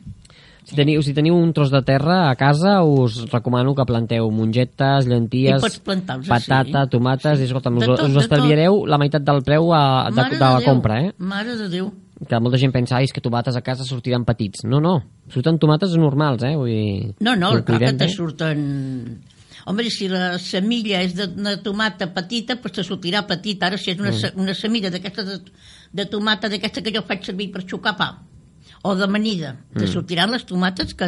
Si 0.65 0.77
teniu, 0.79 1.03
si 1.03 1.11
teniu 1.13 1.35
un 1.35 1.51
tros 1.53 1.73
de 1.73 1.81
terra 1.83 2.31
a 2.31 2.37
casa, 2.39 2.83
us 2.87 3.25
recomano 3.33 3.75
que 3.75 3.85
planteu 3.85 4.29
mongetes, 4.31 5.09
llenties, 5.11 5.59
I 5.59 5.81
patata, 6.29 6.85
sí. 6.85 6.91
tomates, 6.91 7.41
i 7.41 7.49
escolta'm, 7.49 7.81
De 7.81 7.89
us, 7.91 7.99
tot, 7.99 8.07
us 8.07 8.15
de 8.15 8.21
estalviareu 8.21 8.85
la 8.87 8.99
meitat 8.99 9.25
del 9.27 9.43
preu 9.43 9.73
a, 9.75 10.09
de, 10.09 10.15
Mare 10.23 10.37
de 10.39 10.45
la 10.45 10.59
Déu, 10.61 10.69
compra, 10.69 11.01
eh? 11.03 11.13
Mare 11.19 11.57
de 11.59 11.69
Déu. 11.69 11.91
Que 12.29 12.39
molta 12.39 12.59
gent 12.63 12.71
pensa, 12.71 13.01
és 13.03 13.11
que 13.13 13.21
tomates 13.21 13.57
a 13.59 13.61
casa 13.67 13.83
sortiran 13.83 14.23
petits. 14.25 14.63
No, 14.63 14.79
no, 14.79 15.03
surten 15.29 15.59
tomates 15.59 15.97
normals, 15.99 16.45
eh? 16.47 16.55
Vull 16.55 16.71
dir, 16.71 17.15
No, 17.19 17.35
no, 17.35 17.51
clar 17.65 17.81
que 17.83 17.93
te 17.99 18.09
surten... 18.09 19.19
Home, 19.67 19.85
si 19.91 20.09
la 20.09 20.39
semilla 20.43 21.03
és 21.03 21.15
d'una 21.15 21.57
tomata 21.63 22.09
petita, 22.15 22.57
doncs 22.57 22.73
te 22.79 22.83
sortirà 22.87 23.23
petita. 23.27 23.67
Ara, 23.69 23.79
si 23.79 23.93
és 23.93 24.01
una, 24.01 24.11
mm. 24.11 24.41
una 24.43 24.55
semilla 24.55 24.91
d'aquesta 24.91 25.23
de, 25.25 25.39
de 25.93 26.07
tomata, 26.07 26.49
d'aquesta 26.49 26.83
que 26.83 26.93
jo 26.95 27.03
faig 27.07 27.23
servir 27.25 27.51
per 27.53 27.63
xucar 27.69 27.97
pa, 27.97 28.11
o 28.83 28.95
d'amanida, 28.99 29.57
te 29.75 29.85
Mm. 29.87 29.93
sortiran 29.93 30.31
les 30.33 30.45
tomates 30.45 30.95
que, 30.95 31.07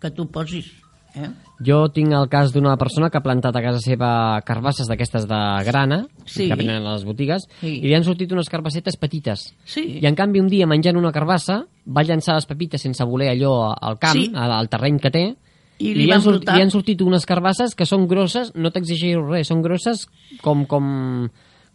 que 0.00 0.10
tu 0.10 0.30
posis. 0.30 0.70
Eh? 1.14 1.28
Jo 1.62 1.84
tinc 1.94 2.10
el 2.10 2.26
cas 2.28 2.50
d'una 2.50 2.72
persona 2.76 3.06
que 3.08 3.18
ha 3.20 3.22
plantat 3.22 3.54
a 3.54 3.60
casa 3.62 3.78
seva 3.78 4.40
carbasses 4.42 4.88
d'aquestes 4.90 5.28
de 5.30 5.38
grana, 5.64 6.08
Sí. 6.26 6.48
que 6.48 6.56
venen 6.56 6.82
a 6.82 6.94
les 6.94 7.04
botigues, 7.04 7.44
Sí. 7.60 7.76
i 7.84 7.86
li 7.86 7.94
han 7.94 8.02
sortit 8.02 8.32
unes 8.32 8.48
carbassetes 8.50 8.96
petites. 8.96 9.54
Sí. 9.64 10.00
I 10.02 10.06
en 10.06 10.16
canvi 10.16 10.40
un 10.40 10.48
dia 10.48 10.66
menjant 10.66 10.96
una 10.96 11.12
carbassa 11.12 11.66
va 11.86 12.02
llançar 12.02 12.34
les 12.34 12.46
pepites 12.46 12.82
sense 12.82 13.04
voler 13.04 13.28
allò 13.30 13.72
al 13.80 13.98
camp, 14.00 14.16
Sí. 14.18 14.32
al 14.34 14.68
terreny 14.68 14.98
que 14.98 15.10
té, 15.10 15.36
I 15.84 15.90
i 15.90 15.94
li 15.94 16.06
li, 16.06 16.10
han 16.10 16.18
van 16.18 16.24
sort, 16.24 16.40
brotar. 16.40 16.56
li 16.56 16.64
han 16.64 16.72
sortit 16.72 17.02
unes 17.04 17.26
carbasses 17.28 17.74
que 17.76 17.86
són 17.88 18.06
grosses, 18.08 18.54
no 18.56 18.72
t'exigeixo 18.72 19.24
res, 19.26 19.50
són 19.50 19.60
grosses 19.64 20.06
com, 20.42 20.64
com, 20.70 20.86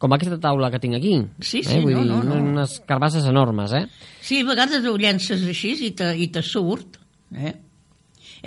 com 0.02 0.18
aquesta 0.18 0.40
taula 0.42 0.72
que 0.74 0.82
tinc 0.82 0.98
aquí. 0.98 1.16
Sí, 1.40 1.62
sí, 1.62 1.78
eh? 1.78 1.84
Vull 1.84 1.94
no, 2.00 2.04
dir, 2.04 2.12
no, 2.12 2.22
no. 2.26 2.42
unes 2.56 2.80
carbasses 2.90 3.28
enormes, 3.30 3.76
eh? 3.78 3.86
Sí, 4.26 4.42
a 4.42 4.50
vegades 4.50 4.86
ho 4.88 4.96
llences 4.98 5.46
així 5.46 5.76
i 5.86 5.94
te, 5.98 6.12
i 6.18 6.30
te 6.34 6.44
surt. 6.46 6.98
Eh? 7.36 7.54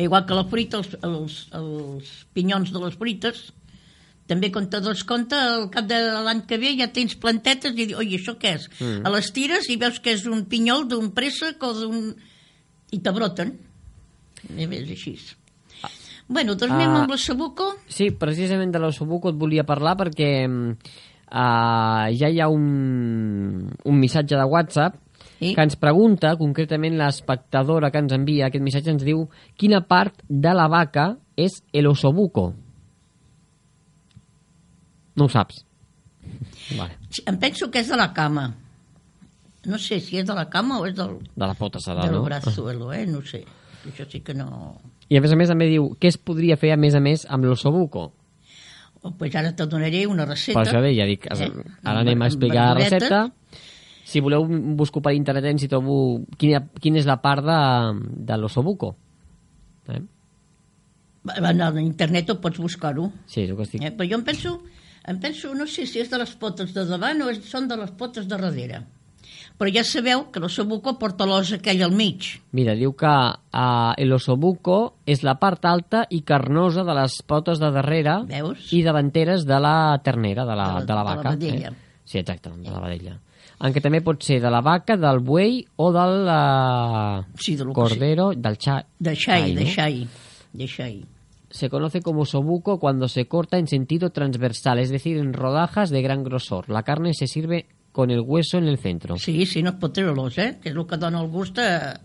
Igual 0.03 0.25
que 0.27 0.37
la 0.37 0.47
fruita, 0.49 0.81
els, 0.81 0.95
els, 1.05 1.41
els 1.59 2.15
pinyons 2.35 2.73
de 2.73 2.81
les 2.83 2.97
fruites, 2.99 3.51
també 4.31 4.49
quan 4.55 4.69
te 4.71 4.81
dos 4.81 5.03
compte, 5.05 5.37
al 5.37 5.67
cap 5.73 5.89
de 5.91 5.99
l'any 6.25 6.45
que 6.49 6.57
ve 6.61 6.73
ja 6.79 6.89
tens 6.95 7.17
plantetes 7.21 7.75
i 7.75 7.85
dius, 7.85 7.99
oi, 8.01 8.15
això 8.17 8.37
què 8.41 8.55
és? 8.57 8.69
Mm. 8.79 9.03
A 9.05 9.13
les 9.13 9.29
tires 9.37 9.69
i 9.69 9.77
veus 9.81 10.01
que 10.01 10.15
és 10.17 10.25
un 10.31 10.47
pinyol 10.49 10.87
d'un 10.89 11.13
préssec 11.15 11.63
o 11.67 11.73
d'un... 11.77 12.09
i 12.93 13.01
te 13.03 13.13
broten. 13.13 13.53
I 14.57 14.67
és 14.67 14.97
així. 14.97 15.15
Bueno, 16.29 16.55
doncs 16.55 16.73
anem 16.73 16.89
Ah. 16.91 17.01
amb 17.03 17.11
la 17.11 17.17
sabuco. 17.19 17.75
Sí, 17.89 18.11
precisament 18.11 18.73
de 18.73 18.79
l'ossobuco 18.79 19.29
et 19.31 19.37
volia 19.37 19.65
parlar 19.65 19.97
perquè 19.99 20.47
uh, 20.49 22.07
ja 22.17 22.29
hi 22.31 22.41
ha 22.41 22.49
un, 22.49 23.71
un 23.85 23.99
missatge 23.99 24.37
de 24.37 24.45
WhatsApp 24.45 24.95
Sí. 25.43 25.57
que 25.57 25.63
ens 25.63 25.75
pregunta, 25.75 26.37
concretament 26.39 26.95
l'espectadora 26.97 27.91
que 27.91 27.99
ens 27.99 28.13
envia 28.15 28.47
aquest 28.47 28.63
missatge 28.63 28.91
ens 28.95 29.03
diu 29.03 29.25
quina 29.59 29.81
part 29.89 30.23
de 30.29 30.53
la 30.55 30.69
vaca 30.71 31.17
és 31.37 31.65
el 31.73 31.89
osobuco. 31.91 32.53
No 35.17 35.25
ho 35.27 35.29
saps? 35.29 35.65
Vale. 36.79 36.95
Em 37.27 37.39
penso 37.43 37.69
que 37.71 37.81
és 37.83 37.89
de 37.91 37.97
la 37.99 38.13
cama. 38.15 38.53
No 39.67 39.79
sé 39.79 39.99
si 40.01 40.17
és 40.19 40.27
de 40.27 40.35
la 40.35 40.49
cama 40.51 40.79
o 40.81 40.87
és 40.87 40.95
del, 40.95 41.19
De 41.35 41.47
la 41.47 41.55
pota 41.59 41.79
serà, 41.83 42.07
del 42.07 42.17
no? 42.21 42.23
brazuelo, 42.25 42.93
eh? 42.93 43.05
No 43.07 43.21
sé. 43.27 43.43
Això 43.89 44.07
sí 44.11 44.21
que 44.23 44.35
no... 44.35 44.81
I 45.11 45.19
a 45.19 45.23
més 45.25 45.33
a 45.35 45.37
més 45.39 45.51
també 45.51 45.69
diu 45.69 45.91
què 46.01 46.11
es 46.13 46.19
podria 46.19 46.57
fer 46.57 46.73
a 46.75 46.79
més 46.81 46.95
a 46.95 47.01
més 47.03 47.27
amb 47.29 47.45
l'ossobuco. 47.49 48.13
Oh, 49.03 49.11
pues 49.19 49.35
ara 49.35 49.51
te 49.59 49.67
donaré 49.67 50.05
una 50.07 50.25
recepta. 50.25 50.61
Per 50.61 50.69
això 50.69 50.83
deia, 50.85 51.07
dic, 51.11 51.27
Eh? 51.27 51.49
ara 51.83 52.05
anem 52.05 52.23
a 52.23 52.29
explicar 52.31 52.69
la 52.71 52.75
recepta. 52.79 53.23
Si 54.07 54.21
voleu, 54.21 54.47
busco 54.79 55.01
per 55.03 55.15
internet 55.15 55.59
si 55.59 55.69
trobo 55.69 56.23
quina, 56.39 56.63
quina 56.81 57.01
és 57.01 57.07
la 57.07 57.19
part 57.23 57.43
de, 57.45 57.59
de 58.31 58.39
l'ossobuco. 58.39 58.95
Eh? 59.89 60.03
En 61.39 61.79
internet 61.83 62.31
ho 62.31 62.41
pots 62.43 62.59
buscar-ho. 62.59 63.11
Sí, 63.27 63.43
és 63.43 63.51
el 63.51 63.57
que 63.57 63.67
estic... 63.67 63.83
Eh? 63.83 63.93
Però 63.99 64.09
jo 64.11 64.19
em 64.19 64.25
penso, 64.27 64.57
em 65.11 65.19
penso, 65.23 65.53
no 65.55 65.67
sé 65.67 65.87
si 65.87 66.03
és 66.03 66.11
de 66.11 66.19
les 66.23 66.35
potes 66.39 66.75
de 66.75 66.87
davant 66.87 67.23
o 67.23 67.31
és, 67.31 67.43
són 67.51 67.69
de 67.71 67.79
les 67.79 67.91
potes 67.99 68.27
de 68.31 68.39
darrere. 68.39 68.85
Però 69.63 69.71
ja 69.71 69.85
sabeu 69.87 70.25
que 70.35 70.41
l'ossobuco 70.43 70.97
porta 70.99 71.23
l'os 71.29 71.53
aquell 71.55 71.85
al 71.87 71.93
mig. 71.95 72.25
Mira, 72.51 72.75
diu 72.75 72.97
que 72.99 73.07
uh, 73.07 73.93
l'ossobuco 74.11 74.97
és 75.07 75.23
la 75.23 75.37
part 75.39 75.63
alta 75.71 76.01
i 76.11 76.25
carnosa 76.27 76.83
de 76.83 76.97
les 76.99 77.21
potes 77.23 77.61
de 77.63 77.71
darrere 77.71 78.17
Veus? 78.27 78.73
i 78.75 78.81
davanteres 78.83 79.45
de 79.47 79.61
la 79.63 80.01
ternera, 80.03 80.43
de 80.49 80.57
la, 80.59 80.67
De 80.67 80.73
la- 80.73 80.81
de 80.81 80.81
la 80.81 80.87
de 80.87 80.95
la 80.95 81.05
vaca. 81.05 81.31
vedella. 81.37 81.69
Eh? 81.69 82.01
Sí, 82.05 82.19
exacte, 82.19 82.51
de 82.51 82.71
la 82.75 82.81
vedella. 82.83 83.15
En 83.63 83.71
què 83.71 83.79
també 83.85 84.01
pot 84.03 84.19
ser 84.27 84.41
de 84.43 84.51
la 84.51 84.61
vaca, 84.67 84.97
del 84.99 85.21
buei 85.23 85.61
o 85.77 85.93
del 85.95 86.27
uh, 86.27 87.23
Sí, 87.39 87.55
de 87.55 87.65
cordero, 87.73 88.33
del 88.35 88.59
xa... 88.59 88.81
De 88.99 89.15
xai, 89.15 89.43
Ai, 89.43 89.55
de 89.55 89.65
no? 89.65 89.71
xai. 89.71 90.09
De 90.53 90.67
xai. 90.67 91.05
Se 91.53 91.69
conoce 91.71 92.01
como 92.03 92.23
osobuco 92.23 92.81
cuando 92.81 93.07
se 93.07 93.27
corta 93.29 93.59
en 93.59 93.69
sentido 93.69 94.11
transversal, 94.11 94.81
es 94.81 94.91
decir, 94.91 95.19
en 95.19 95.33
rodajas 95.33 95.91
de 95.91 96.03
gran 96.03 96.25
grosor. 96.25 96.69
La 96.71 96.83
carne 96.83 97.15
se 97.15 97.29
sirve 97.29 97.67
con 97.93 98.11
el 98.11 98.21
hueso 98.21 98.59
en 98.59 98.69
el 98.69 98.79
centro. 98.79 99.17
Sí, 99.19 99.45
sí, 99.47 99.63
no 99.63 99.71
es 99.71 99.77
pot 99.77 99.93
treure 99.93 100.15
eh? 100.41 100.59
Que 100.63 100.71
és 100.71 100.77
el 100.77 100.87
que 100.89 100.97
dona 100.97 101.21
el 101.21 101.29
gust 101.29 101.59
a... 101.61 102.01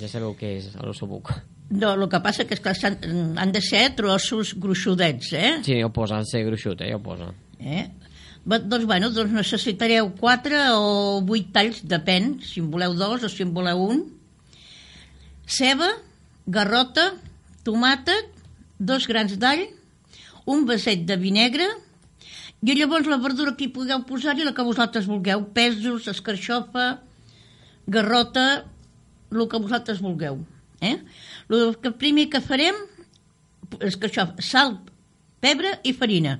Ja 0.00 0.08
sabeu 0.08 0.34
què 0.36 0.58
és 0.58 0.70
l'ossobuco. 0.80 1.34
No, 1.72 1.94
el 1.94 2.06
que 2.12 2.20
passa 2.20 2.44
que, 2.44 2.52
és 2.54 2.60
que 2.60 2.74
s'han- 2.76 3.38
han 3.40 3.52
de 3.52 3.60
ser 3.64 3.94
trossos 3.96 4.54
gruixudets, 4.60 5.32
eh? 5.32 5.54
Sí, 5.64 5.78
ja 5.80 5.86
ho 5.88 5.92
posa, 5.92 6.18
en 6.20 6.26
ser 6.28 6.44
gruixut, 6.44 6.80
eh? 6.84 6.90
Ja 6.92 6.96
ho 6.96 7.02
posa. 7.02 7.30
eh? 7.60 7.88
Va, 8.44 8.58
doncs, 8.58 8.84
bueno, 8.90 9.08
doncs 9.14 9.32
necessitareu 9.32 10.10
4 10.18 10.58
o 10.76 11.22
8 11.24 11.52
talls, 11.54 11.80
depèn, 11.88 12.40
si 12.44 12.60
en 12.60 12.70
voleu 12.72 12.92
dos 12.98 13.22
o 13.24 13.28
si 13.32 13.44
en 13.44 13.52
voleu 13.54 13.78
un. 13.86 14.02
Ceba, 15.46 15.88
garrota, 16.46 17.12
tomàtet, 17.64 18.28
dos 18.78 19.06
grans 19.06 19.36
d'all, 19.38 19.62
un 20.46 20.64
vaset 20.66 21.04
de 21.06 21.16
vi 21.16 21.30
negre, 21.34 21.66
i 22.62 22.76
llavors 22.78 23.08
la 23.10 23.18
verdura 23.18 23.56
que 23.58 23.66
hi 23.66 23.72
pugueu 23.74 24.04
posar 24.06 24.36
i 24.38 24.44
la 24.46 24.54
que 24.54 24.62
vosaltres 24.66 25.08
vulgueu, 25.10 25.42
pèsols, 25.54 26.06
escarxofa, 26.12 26.86
garrota, 27.90 28.64
el 29.32 29.48
que 29.50 29.58
vosaltres 29.58 30.02
vulgueu. 30.04 30.38
Eh? 30.80 30.98
El 31.50 31.74
que 31.82 31.90
primer 31.98 32.28
que 32.30 32.42
farem 32.44 32.78
és 33.80 33.96
que 33.96 34.06
això, 34.06 34.28
sal, 34.38 34.76
pebre 35.42 35.74
i 35.82 35.94
farina. 35.96 36.36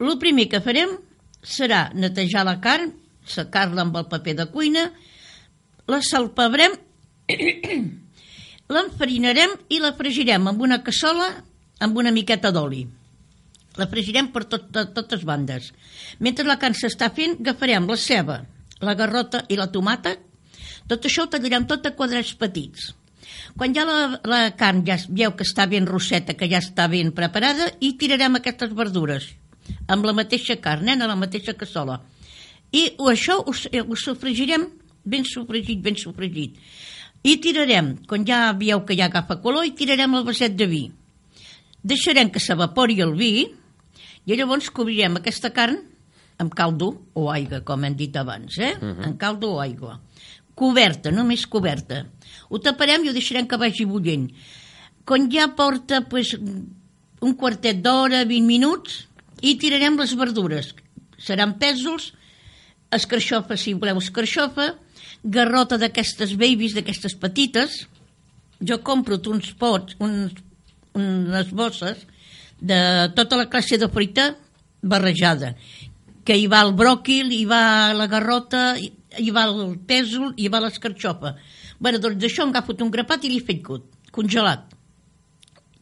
El 0.00 0.18
primer 0.20 0.48
que 0.52 0.60
farem 0.64 0.96
serà 1.44 1.86
netejar 1.94 2.44
la 2.44 2.58
carn, 2.64 2.92
secar-la 3.24 3.86
amb 3.86 3.96
el 4.00 4.08
paper 4.10 4.34
de 4.40 4.46
cuina, 4.52 4.88
la 5.88 6.00
salpebrem, 6.04 6.76
l'enfarinarem 8.74 9.56
i 9.72 9.80
la 9.80 9.94
fregirem 9.96 10.48
amb 10.50 10.60
una 10.64 10.82
cassola 10.84 11.30
amb 11.84 11.96
una 12.00 12.12
miqueta 12.12 12.52
d'oli. 12.52 12.84
La 13.76 13.88
fregirem 13.90 14.28
per 14.32 14.44
tot, 14.46 14.68
de, 14.70 14.84
totes 14.94 15.24
bandes. 15.26 15.72
Mentre 16.22 16.46
la 16.46 16.58
carn 16.62 16.76
s'està 16.78 17.08
fent, 17.14 17.38
agafarem 17.42 17.88
la 17.90 17.96
ceba, 17.98 18.36
la 18.80 18.94
garrota 18.94 19.44
i 19.50 19.56
la 19.58 19.66
tomata. 19.72 20.14
Tot 20.86 21.06
això 21.08 21.24
ho 21.24 21.30
tallarem 21.32 21.66
tot 21.66 21.86
a 21.88 21.94
quadrats 21.96 22.34
petits. 22.38 22.92
Quan 23.56 23.74
ja 23.74 23.84
la, 23.88 24.20
la 24.30 24.40
carn 24.58 24.84
ja 24.86 24.98
veieu 25.08 25.32
que 25.34 25.46
està 25.46 25.66
ben 25.70 25.86
rosseta, 25.90 26.34
que 26.38 26.46
ja 26.50 26.60
està 26.62 26.86
ben 26.92 27.10
preparada, 27.16 27.70
i 27.80 27.94
tirarem 27.98 28.36
aquestes 28.38 28.74
verdures 28.76 29.30
amb 29.88 30.04
la 30.04 30.12
mateixa 30.12 30.58
carn, 30.60 30.88
eh, 30.88 30.92
en 30.92 31.06
la 31.08 31.16
mateixa 31.16 31.54
cassola. 31.56 31.98
I 32.74 32.90
això 33.10 33.38
ho, 33.40 33.52
s- 33.54 33.70
ho 33.72 33.96
sofregirem 33.96 34.66
ben 35.04 35.24
sofregit, 35.24 35.80
ben 35.82 35.96
sofregit. 35.96 36.58
I 37.24 37.38
tirarem, 37.40 37.94
quan 38.06 38.26
ja 38.28 38.52
veieu 38.52 38.84
que 38.84 38.96
ja 38.98 39.06
agafa 39.08 39.38
color, 39.40 39.64
i 39.64 39.72
tirarem 39.72 40.14
el 40.18 40.24
vaset 40.26 40.54
de 40.56 40.66
vi. 40.68 40.82
Deixarem 41.82 42.30
que 42.32 42.40
s'evapori 42.40 43.00
el 43.00 43.14
vi 43.16 43.32
i 44.26 44.36
llavors 44.36 44.70
cobrirem 44.72 45.18
aquesta 45.20 45.50
carn 45.52 45.80
amb 46.40 46.54
caldo 46.56 46.90
o 47.14 47.28
aigua, 47.30 47.60
com 47.66 47.84
hem 47.84 47.94
dit 47.94 48.16
abans, 48.16 48.58
eh? 48.58 48.74
Uh 48.80 48.94
-huh. 48.94 49.06
En 49.06 49.16
caldo 49.16 49.54
o 49.54 49.60
aigua. 49.60 50.00
Coberta, 50.54 51.10
només 51.10 51.46
coberta. 51.46 52.06
Ho 52.48 52.58
taparem 52.58 53.04
i 53.04 53.08
ho 53.08 53.12
deixarem 53.12 53.46
que 53.46 53.56
vagi 53.56 53.84
bullent. 53.84 54.30
Quan 55.04 55.30
ja 55.30 55.48
porta 55.48 56.00
pues, 56.08 56.34
un 57.20 57.34
quartet 57.34 57.82
d'hora, 57.82 58.24
20 58.24 58.46
minuts, 58.46 59.06
i 59.42 59.56
tirarem 59.56 59.96
les 59.96 60.14
verdures. 60.14 60.74
Seran 61.18 61.58
pèsols, 61.58 62.12
escarxofa, 62.90 63.56
si 63.56 63.74
voleu 63.74 63.98
escarxofa, 63.98 64.74
garrota 65.22 65.78
d'aquestes 65.78 66.36
babies, 66.36 66.74
d'aquestes 66.74 67.14
petites. 67.14 67.86
Jo 68.60 68.78
compro 68.82 69.20
uns 69.26 69.52
pots, 69.52 69.96
uns, 69.98 70.32
unes 70.94 71.50
bosses 71.50 72.06
de 72.60 72.80
tota 73.16 73.36
la 73.40 73.48
classe 73.50 73.78
de 73.78 73.88
fruita 73.88 74.34
barrejada 74.82 75.54
que 76.24 76.36
hi 76.40 76.46
va 76.48 76.62
el 76.64 76.72
bròquil, 76.76 77.30
hi 77.36 77.44
va 77.44 77.92
la 77.96 78.08
garrota, 78.08 78.74
hi 78.80 79.30
va 79.34 79.44
el 79.50 79.76
pèsol, 79.86 80.32
hi 80.36 80.48
va 80.48 80.62
l'escarxofa. 80.64 81.36
bueno, 81.78 81.98
doncs 81.98 82.16
d'això 82.16 82.44
hem 82.44 82.52
agafat 82.54 82.80
un 82.80 82.90
grapat 82.90 83.24
i 83.24 83.28
l'he 83.28 83.44
fet 83.44 83.60
cut, 83.62 83.84
congelat. 84.10 84.72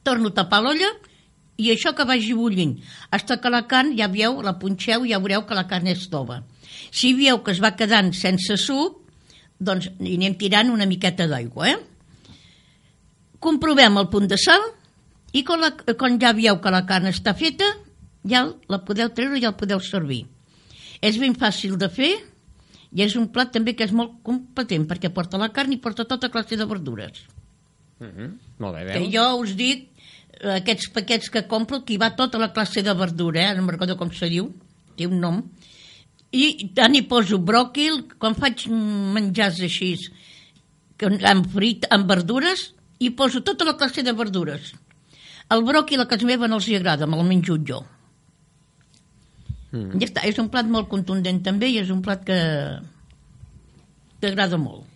Torno 0.02 0.32
a 0.32 0.34
tapar 0.34 0.62
l'olla 0.62 0.88
i 1.58 1.70
això 1.70 1.92
que 1.94 2.04
vagi 2.04 2.32
bullint. 2.34 2.80
Hasta 3.10 3.36
que 3.40 3.50
la 3.50 3.66
carn, 3.68 3.92
ja 3.96 4.08
veieu, 4.08 4.40
la 4.42 4.58
punxeu 4.58 5.04
i 5.04 5.12
ja 5.12 5.20
veureu 5.20 5.44
que 5.46 5.54
la 5.54 5.68
carn 5.70 5.86
és 5.86 6.08
tova. 6.10 6.42
Si 6.90 7.12
veieu 7.14 7.42
que 7.44 7.52
es 7.52 7.60
va 7.62 7.76
quedant 7.76 8.10
sense 8.12 8.56
suc, 8.56 8.98
doncs 9.60 9.92
hi 10.00 10.16
anem 10.16 10.34
tirant 10.40 10.72
una 10.72 10.88
miqueta 10.90 11.28
d'aigua, 11.30 11.70
eh? 11.70 11.78
Comprovem 13.38 13.98
el 13.98 14.08
punt 14.10 14.26
de 14.26 14.38
sal 14.40 14.64
i 15.32 15.42
quan, 15.44 15.62
la, 15.64 15.72
quan 15.98 16.18
ja 16.20 16.34
veieu 16.36 16.58
que 16.60 16.72
la 16.72 16.84
carn 16.88 17.08
està 17.10 17.34
feta, 17.34 17.68
ja 18.28 18.44
la 18.68 18.80
podeu 18.86 19.10
treure 19.16 19.38
i 19.38 19.42
ja 19.42 19.52
la 19.52 19.58
podeu 19.58 19.80
servir. 19.80 20.24
És 21.02 21.18
ben 21.18 21.34
fàcil 21.34 21.78
de 21.80 21.88
fer 21.90 22.12
i 22.92 23.02
és 23.02 23.16
un 23.16 23.30
plat 23.32 23.50
també 23.52 23.74
que 23.74 23.86
és 23.86 23.94
molt 23.96 24.20
competent 24.26 24.84
perquè 24.88 25.10
porta 25.14 25.40
la 25.40 25.50
carn 25.54 25.72
i 25.72 25.80
porta 25.80 26.04
tota 26.08 26.30
classe 26.30 26.56
de 26.56 26.66
verdures. 26.68 27.24
Uh 27.98 28.06
-huh. 28.06 28.30
Molt 28.58 28.74
bé, 28.74 28.92
Que 28.92 28.98
veus? 28.98 29.14
jo 29.14 29.36
us 29.40 29.56
dic, 29.56 29.88
eh, 30.40 30.56
aquests 30.56 30.88
paquets 30.88 31.30
que 31.30 31.46
compro, 31.46 31.84
que 31.84 31.94
hi 31.94 31.98
va 31.98 32.14
tota 32.16 32.38
la 32.38 32.52
classe 32.52 32.82
de 32.82 32.94
verdura, 32.94 33.40
eh? 33.40 33.54
no 33.54 33.62
me'n 33.62 33.70
recordo 33.70 33.96
com 33.96 34.10
se 34.12 34.28
diu, 34.28 34.52
té 34.96 35.06
un 35.06 35.20
nom, 35.20 35.42
i 36.32 36.70
tant 36.74 36.94
hi 36.94 37.02
poso 37.02 37.38
bròquil, 37.38 38.06
quan 38.18 38.34
faig 38.34 38.66
menjars 38.68 39.60
així, 39.60 39.96
que, 40.96 41.06
amb, 41.06 41.46
frit, 41.52 41.86
amb 41.90 42.08
verdures, 42.08 42.74
hi 42.98 43.10
poso 43.10 43.42
tota 43.42 43.64
la 43.64 43.76
classe 43.76 44.02
de 44.02 44.12
verdures. 44.12 44.72
El 45.52 45.64
bròquil 45.68 46.00
a 46.00 46.08
casa 46.08 46.28
meva 46.28 46.48
no 46.48 46.60
els 46.60 46.68
hi 46.68 46.78
agrada, 46.78 47.08
me'l 47.08 47.26
menjo 47.28 47.58
jo. 47.68 47.82
Mm. 49.72 49.98
Ja 50.00 50.08
està, 50.08 50.24
és 50.28 50.38
un 50.40 50.48
plat 50.52 50.68
molt 50.68 50.88
contundent 50.88 51.42
també 51.44 51.72
i 51.72 51.78
és 51.80 51.92
un 51.92 52.00
plat 52.04 52.24
que 52.24 52.38
t'agrada 54.22 54.60
molt. 54.60 54.88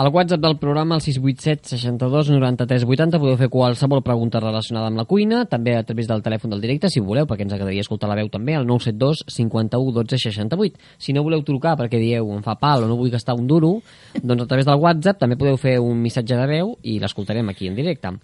Al 0.00 0.08
WhatsApp 0.08 0.40
del 0.40 0.56
programa, 0.56 0.94
el 0.96 1.02
687 1.04 1.76
62 1.76 2.30
93 2.32 2.86
80, 2.86 3.18
podeu 3.20 3.36
fer 3.36 3.50
qualsevol 3.52 4.00
pregunta 4.00 4.40
relacionada 4.40 4.88
amb 4.88 4.96
la 4.96 5.04
cuina, 5.04 5.42
també 5.44 5.74
a 5.76 5.82
través 5.84 6.08
del 6.08 6.22
telèfon 6.24 6.54
del 6.54 6.62
directe, 6.64 6.88
si 6.88 7.02
voleu, 7.04 7.26
perquè 7.28 7.44
ens 7.44 7.52
agradaria 7.52 7.84
escoltar 7.84 8.08
la 8.08 8.16
veu 8.16 8.30
també, 8.32 8.54
al 8.56 8.64
972 8.64 9.26
51 9.28 9.92
12 9.98 10.20
68. 10.24 10.80
Si 10.96 11.12
no 11.12 11.24
voleu 11.26 11.44
trucar 11.44 11.74
perquè 11.76 12.00
dieu 12.00 12.32
em 12.32 12.40
fa 12.40 12.56
pal 12.56 12.86
o 12.86 12.88
no 12.88 12.96
vull 12.96 13.12
gastar 13.12 13.36
un 13.36 13.44
duro, 13.50 13.74
doncs 14.22 14.46
a 14.46 14.48
través 14.48 14.70
del 14.70 14.80
WhatsApp 14.80 15.20
també 15.20 15.36
podeu 15.36 15.60
fer 15.60 15.76
un 15.84 16.00
missatge 16.00 16.32
de 16.32 16.48
veu 16.48 16.78
i 16.80 16.96
l'escoltarem 17.02 17.52
aquí 17.52 17.68
en 17.68 17.76
directe. 17.76 18.16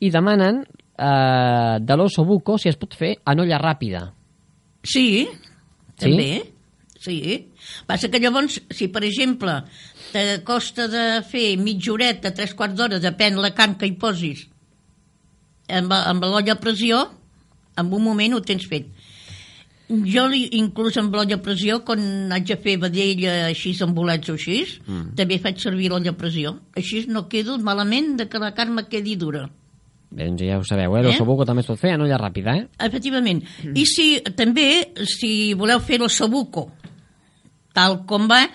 I 0.00 0.08
demanen 0.14 0.62
eh, 0.98 1.78
de 1.80 1.96
l'osso 1.96 2.24
buco 2.24 2.58
si 2.58 2.68
es 2.68 2.76
pot 2.76 2.94
fer 2.98 3.14
en 3.24 3.40
olla 3.44 3.58
ràpida. 3.62 4.08
Sí, 4.82 5.26
Sí? 5.28 5.28
també. 5.98 6.30
Sí. 6.98 7.46
Passa 7.86 8.08
que 8.10 8.18
llavors, 8.18 8.60
si 8.74 8.88
per 8.90 9.04
exemple 9.06 9.62
te 10.12 10.42
costa 10.44 10.88
de 10.90 11.22
fer 11.22 11.56
mitja 11.58 11.92
horeta, 11.92 12.32
tres 12.34 12.54
quarts 12.58 12.74
d'hora, 12.78 12.98
depèn 12.98 13.38
la 13.38 13.52
carn 13.54 13.76
que 13.78 13.86
hi 13.86 13.94
posis, 13.98 14.46
amb, 15.68 15.92
amb 15.92 16.24
l'olla 16.24 16.56
a 16.56 16.60
pressió, 16.60 17.04
en 17.78 17.92
un 17.92 18.02
moment 18.02 18.34
ho 18.34 18.40
tens 18.42 18.66
fet. 18.66 18.88
Jo 19.88 20.26
li, 20.28 20.42
inclús 20.58 20.98
amb 21.00 21.14
l'olla 21.14 21.38
a 21.38 21.42
pressió, 21.42 21.78
quan 21.84 22.32
haig 22.34 22.48
de 22.50 22.56
fer 22.60 22.76
vedella 22.82 23.46
així 23.46 23.72
amb 23.84 23.94
bolets 23.96 24.28
o 24.28 24.34
així, 24.36 24.58
mm. 24.84 25.14
també 25.16 25.38
faig 25.40 25.60
servir 25.62 25.88
l'olla 25.92 26.12
a 26.12 26.18
pressió. 26.18 26.58
Així 26.76 27.06
no 27.08 27.28
quedo 27.28 27.56
malament 27.58 28.16
de 28.18 28.26
que 28.28 28.40
la 28.42 28.52
carn 28.56 28.74
me 28.74 28.84
quedi 28.88 29.16
dura. 29.16 29.46
Doncs 30.10 30.40
ja 30.40 30.56
ho 30.56 30.64
sabeu, 30.64 30.96
eh? 30.96 31.00
El 31.04 31.12
Eh? 31.12 31.16
sobuco 31.18 31.44
també 31.44 31.60
es 31.60 31.68
pot 31.68 31.78
fer 31.78 31.92
en 31.94 32.02
olla 32.06 32.16
ràpida, 32.18 32.56
eh? 32.56 32.68
Efectivament. 32.86 33.42
Mm. 33.64 33.76
I 33.76 33.84
si 33.86 34.06
també, 34.36 34.94
si 35.04 35.52
voleu 35.54 35.80
fer 35.80 36.00
el 36.00 36.10
sabuco 36.10 36.70
tal 37.76 38.00
com 38.06 38.26
va, 38.26 38.48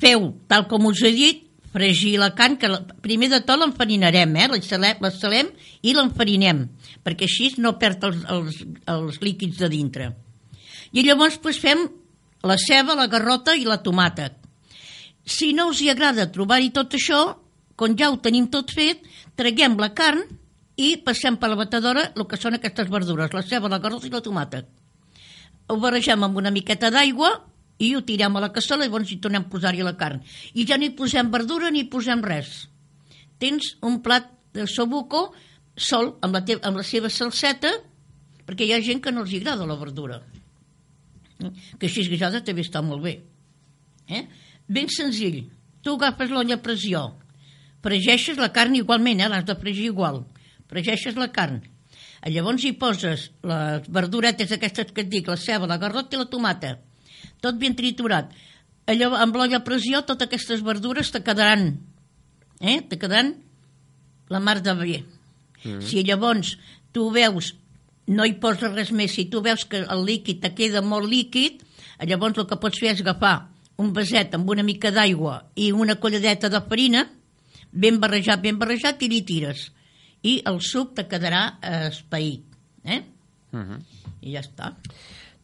feu 0.00 0.30
tal 0.48 0.66
com 0.70 0.86
us 0.86 1.02
he 1.04 1.10
dit, 1.12 1.42
fregir 1.74 2.16
la 2.18 2.32
carn, 2.34 2.56
que 2.58 2.70
primer 3.02 3.28
de 3.30 3.42
tot 3.46 3.60
l'enfarinarem, 3.60 4.32
eh? 4.36 4.48
la 4.50 4.60
salem, 4.62 4.96
la 5.02 5.10
salem 5.14 5.50
i 5.82 5.92
l'enfarinem, 5.94 6.64
perquè 7.04 7.28
així 7.28 7.52
no 7.58 7.76
perd 7.78 8.06
els, 8.08 8.24
els, 8.32 8.64
els 8.90 9.20
líquids 9.22 9.60
de 9.60 9.68
dintre. 9.70 10.10
I 10.92 11.04
llavors 11.06 11.38
doncs, 11.38 11.60
fem 11.62 11.86
la 12.42 12.56
ceba, 12.58 12.96
la 12.98 13.06
garrota 13.06 13.54
i 13.54 13.66
la 13.68 13.78
tomata. 13.82 14.32
Si 15.22 15.52
no 15.52 15.68
us 15.70 15.82
hi 15.82 15.90
agrada 15.92 16.30
trobar-hi 16.32 16.72
tot 16.74 16.96
això, 16.98 17.36
quan 17.76 17.94
ja 17.96 18.10
ho 18.10 18.18
tenim 18.18 18.48
tot 18.50 18.72
fet, 18.74 19.04
traguem 19.38 19.76
la 19.78 19.92
carn 19.94 20.24
i 20.80 20.96
passem 21.04 21.36
per 21.36 21.50
la 21.52 21.58
batedora 21.60 22.06
el 22.14 22.26
que 22.28 22.38
són 22.40 22.56
aquestes 22.56 22.88
verdures, 22.88 23.34
la 23.36 23.44
ceba, 23.44 23.68
la 23.68 23.80
garrota 23.82 24.08
i 24.08 24.12
la 24.14 24.22
tomata. 24.24 24.62
Ho 25.68 25.76
barregem 25.82 26.24
amb 26.24 26.40
una 26.40 26.52
miqueta 26.54 26.90
d'aigua 26.94 27.34
i 27.80 27.92
ho 27.96 28.00
tirem 28.06 28.36
a 28.36 28.42
la 28.44 28.50
cassola 28.54 28.86
i 28.86 28.88
llavors 28.88 29.12
hi 29.12 29.20
tornem 29.20 29.44
a 29.46 29.52
posar-hi 29.52 29.84
la 29.84 29.96
carn. 30.00 30.24
I 30.54 30.66
ja 30.68 30.78
no 30.80 30.88
hi 30.88 30.94
posem 30.96 31.30
verdura 31.32 31.70
ni 31.70 31.84
hi 31.84 31.90
posem 31.92 32.24
res. 32.24 32.64
Tens 33.40 33.74
un 33.86 34.00
plat 34.04 34.28
de 34.56 34.66
sobuco 34.68 35.30
sol, 35.76 36.14
amb 36.24 36.36
la, 36.36 36.42
amb 36.68 36.80
la 36.80 36.84
seva 36.84 37.12
salseta, 37.12 37.72
perquè 38.48 38.66
hi 38.66 38.74
ha 38.74 38.82
gent 38.84 39.00
que 39.04 39.12
no 39.14 39.24
els 39.24 39.36
agrada 39.36 39.68
la 39.68 39.78
verdura. 39.80 40.20
Que 41.40 41.88
així 41.88 42.04
guisada 42.08 42.42
també 42.44 42.64
està 42.66 42.82
molt 42.84 43.04
bé. 43.04 43.14
Eh? 44.08 44.26
Ben 44.68 44.90
senzill. 44.92 45.44
Tu 45.80 45.94
agafes 45.96 46.32
l'olla 46.32 46.58
a 46.58 46.60
pressió, 46.60 47.06
fregeixes 47.80 48.36
la 48.36 48.50
carn 48.52 48.76
igualment, 48.76 49.22
eh? 49.22 49.28
l'has 49.32 49.46
de 49.48 49.56
fregir 49.56 49.88
igual. 49.88 50.24
Fregeixes 50.70 51.18
la 51.18 51.30
carn. 51.34 51.60
Llavors 52.30 52.64
hi 52.64 52.72
poses 52.78 53.30
les 53.46 53.86
verduretes 53.88 54.52
aquestes 54.52 54.92
que 54.94 55.04
et 55.04 55.10
dic, 55.10 55.28
la 55.28 55.38
ceba, 55.40 55.68
la 55.68 55.80
garrota 55.80 56.16
i 56.16 56.20
la 56.20 56.28
tomata. 56.30 56.74
Tot 57.40 57.56
ben 57.60 57.76
triturat. 57.76 58.34
Allò, 58.90 59.12
amb 59.16 59.36
l'olla 59.36 59.60
a 59.60 59.64
pressió, 59.64 60.02
totes 60.04 60.28
aquestes 60.28 60.64
verdures 60.66 61.12
te 61.14 61.22
quedaran, 61.24 61.72
eh? 62.60 62.80
te 62.88 62.98
quedaran 62.98 63.34
la 64.28 64.40
mar 64.40 64.60
de 64.62 64.74
bé. 64.76 64.98
Mm. 65.64 65.80
Si 65.86 66.04
llavors 66.04 66.56
tu 66.92 67.08
veus, 67.14 67.54
no 68.10 68.26
hi 68.26 68.36
poses 68.42 68.72
res 68.74 68.92
més, 68.92 69.14
si 69.14 69.28
tu 69.30 69.42
veus 69.44 69.64
que 69.64 69.84
el 69.84 70.04
líquid 70.06 70.40
te 70.44 70.52
queda 70.56 70.82
molt 70.82 71.08
líquid, 71.08 71.64
llavors 72.06 72.38
el 72.38 72.48
que 72.50 72.58
pots 72.60 72.80
fer 72.80 72.94
és 72.94 73.02
agafar 73.04 73.50
un 73.80 73.92
vaset 73.96 74.34
amb 74.36 74.48
una 74.52 74.64
mica 74.66 74.92
d'aigua 74.92 75.40
i 75.56 75.70
una 75.72 75.96
colladeta 76.00 76.50
de 76.52 76.60
farina, 76.68 77.06
ben 77.72 78.00
barrejat, 78.02 78.42
ben 78.42 78.58
barrejat, 78.60 79.02
i 79.02 79.08
li 79.08 79.22
tires. 79.26 79.70
I 80.22 80.40
el 80.48 80.60
suc 80.60 80.94
te 80.96 81.06
quedarà 81.08 81.42
eh, 81.60 81.86
espaït. 81.88 82.44
Eh? 82.84 83.02
Uh 83.52 83.58
-huh. 83.58 83.80
I 84.20 84.34
ja 84.34 84.40
està. 84.40 84.74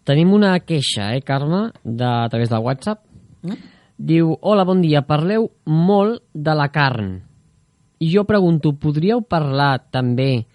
Tenim 0.04 0.32
una 0.32 0.60
queixa, 0.60 1.14
eh, 1.14 1.22
Carme, 1.22 1.72
de, 1.82 2.04
a 2.04 2.28
través 2.28 2.48
del 2.48 2.62
WhatsApp. 2.62 3.00
Eh? 3.42 3.56
Diu, 3.96 4.36
hola, 4.40 4.64
bon 4.64 4.82
dia, 4.82 5.02
parleu 5.02 5.50
molt 5.64 6.22
de 6.32 6.54
la 6.54 6.68
carn. 6.68 7.22
I 7.98 8.10
jo 8.12 8.24
pregunto, 8.24 8.74
podríeu 8.76 9.22
parlar 9.22 9.88
també, 9.90 10.46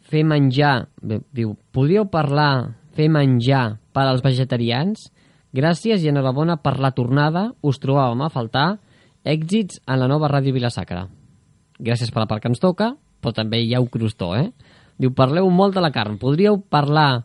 fer 0.00 0.24
menjar, 0.24 0.88
bé, 1.00 1.22
diu, 1.32 1.56
podríeu 1.72 2.04
parlar, 2.04 2.76
fer 2.92 3.08
menjar 3.08 3.78
per 3.92 4.02
als 4.02 4.22
vegetarians? 4.22 5.10
Gràcies 5.56 6.04
i 6.04 6.08
enhorabona 6.08 6.58
per 6.60 6.78
la 6.78 6.92
tornada, 6.92 7.54
us 7.62 7.80
trobàvem 7.80 8.20
a 8.20 8.28
faltar, 8.28 8.78
èxits 9.24 9.80
en 9.86 9.98
la 9.98 10.06
nova 10.06 10.28
Ràdio 10.28 10.52
Vilasacra. 10.52 11.08
Gràcies 11.78 12.10
per 12.10 12.24
la 12.24 12.26
part 12.30 12.42
que 12.42 12.48
ens 12.50 12.60
toca, 12.62 12.92
però 13.22 13.32
també 13.34 13.60
hi 13.62 13.74
ha 13.74 13.80
un 13.80 13.88
crostó, 13.92 14.32
eh? 14.36 14.50
Diu, 14.98 15.12
parleu 15.14 15.48
molt 15.50 15.76
de 15.76 15.82
la 15.84 15.92
carn, 15.94 16.16
podríeu 16.18 16.58
parlar, 16.58 17.24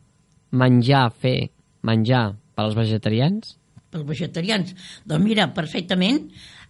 menjar, 0.53 1.07
fer 1.11 1.49
menjar 1.83 2.33
per 2.55 2.67
als 2.67 2.75
vegetarians? 2.77 3.57
pels 3.93 4.07
vegetarians. 4.09 4.71
Doncs 5.05 5.21
mira, 5.21 5.43
perfectament, 5.53 6.23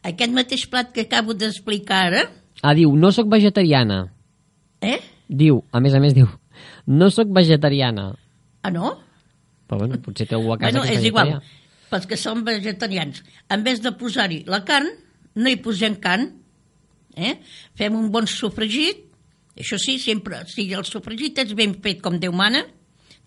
aquest 0.03 0.31
mateix 0.35 0.65
plat 0.67 0.89
que 0.91 1.05
acabo 1.07 1.31
d'explicar 1.33 2.01
ara, 2.09 2.23
Ah, 2.61 2.73
diu, 2.75 2.91
no 2.95 3.11
sóc 3.15 3.27
vegetariana. 3.31 4.11
eh? 4.81 4.99
Diu, 5.27 5.61
a 5.71 5.79
més 5.79 5.93
a 5.95 5.99
més 6.03 6.13
diu, 6.13 6.27
no 6.87 7.09
sóc 7.09 7.27
vegetariana. 7.31 8.13
Ah, 8.61 8.71
no? 8.71 8.97
Però 9.67 9.79
bueno, 9.79 10.01
potser 10.03 10.27
algú 10.35 10.51
a 10.53 10.57
casa 10.57 10.71
Bueno, 10.71 10.83
que 10.85 10.97
és 10.99 11.03
igual, 11.07 11.27
vegetarià. 11.39 11.89
pels 11.89 12.05
que 12.07 12.17
són 12.17 12.43
vegetarians. 12.43 13.23
En 13.49 13.63
vez 13.63 13.79
de 13.81 13.91
posar-hi 13.95 14.43
la 14.45 14.63
carn, 14.65 14.87
no 15.35 15.49
hi 15.49 15.55
posem 15.63 15.95
carn, 15.95 16.42
eh? 17.15 17.37
Fem 17.77 17.95
un 17.97 18.09
bon 18.13 18.27
sofregit, 18.27 19.03
això 19.59 19.77
sí, 19.81 19.97
sempre, 20.01 20.43
si 20.49 20.67
el 20.73 20.85
sofregit 20.89 21.37
és 21.43 21.53
ben 21.57 21.75
fet 21.83 22.01
com 22.01 22.17
Déu 22.19 22.33
mana, 22.33 22.63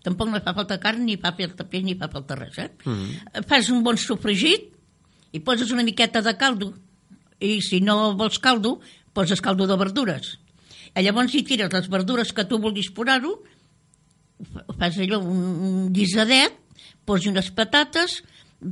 tampoc 0.03 0.29
no 0.31 0.39
fa 0.43 0.53
falta 0.55 0.77
carn, 0.79 1.03
ni 1.05 1.17
fa 1.19 1.33
falta 1.35 1.65
peix, 1.67 1.83
ni 1.83 1.95
fa 1.99 2.07
falta 2.11 2.35
res, 2.39 2.57
eh? 2.63 2.69
Mm. 2.85 3.43
Fas 3.47 3.69
un 3.73 3.83
bon 3.83 3.97
sofregit 3.99 4.69
i 5.35 5.39
poses 5.43 5.71
una 5.75 5.83
miqueta 5.83 6.21
de 6.23 6.33
caldo, 6.39 6.73
i 7.39 7.59
si 7.61 7.81
no 7.83 8.13
vols 8.17 8.39
caldo, 8.39 8.79
poses 9.13 9.41
caldo 9.43 9.67
de 9.67 9.75
verdures. 9.77 10.37
I 10.97 11.03
llavors 11.05 11.33
hi 11.35 11.43
tires 11.45 11.69
les 11.73 11.87
verdures 11.91 12.31
que 12.33 12.45
tu 12.49 12.57
vulguis 12.63 12.87
posar-ho, 12.95 13.35
fa- 14.53 14.63
fas 14.79 14.97
allò, 15.03 15.19
un, 15.21 15.43
un 15.67 15.93
guisadet, 15.93 16.55
posi 17.05 17.29
unes 17.29 17.51
patates, 17.55 18.21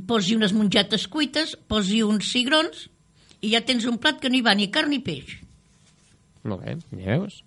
posi 0.08 0.34
unes 0.36 0.52
mongetes 0.56 1.06
cuites, 1.08 1.54
posi 1.70 2.00
uns 2.02 2.26
cigrons, 2.32 2.88
i 3.46 3.52
ja 3.54 3.62
tens 3.66 3.86
un 3.86 4.00
plat 4.02 4.18
que 4.20 4.30
no 4.32 4.38
hi 4.38 4.44
va 4.44 4.56
ni 4.58 4.70
carn 4.74 4.90
ni 4.92 4.98
peix. 5.04 5.36
Molt 6.46 6.62
bé, 6.62 6.76
ja 6.98 7.16
veus. 7.16 7.42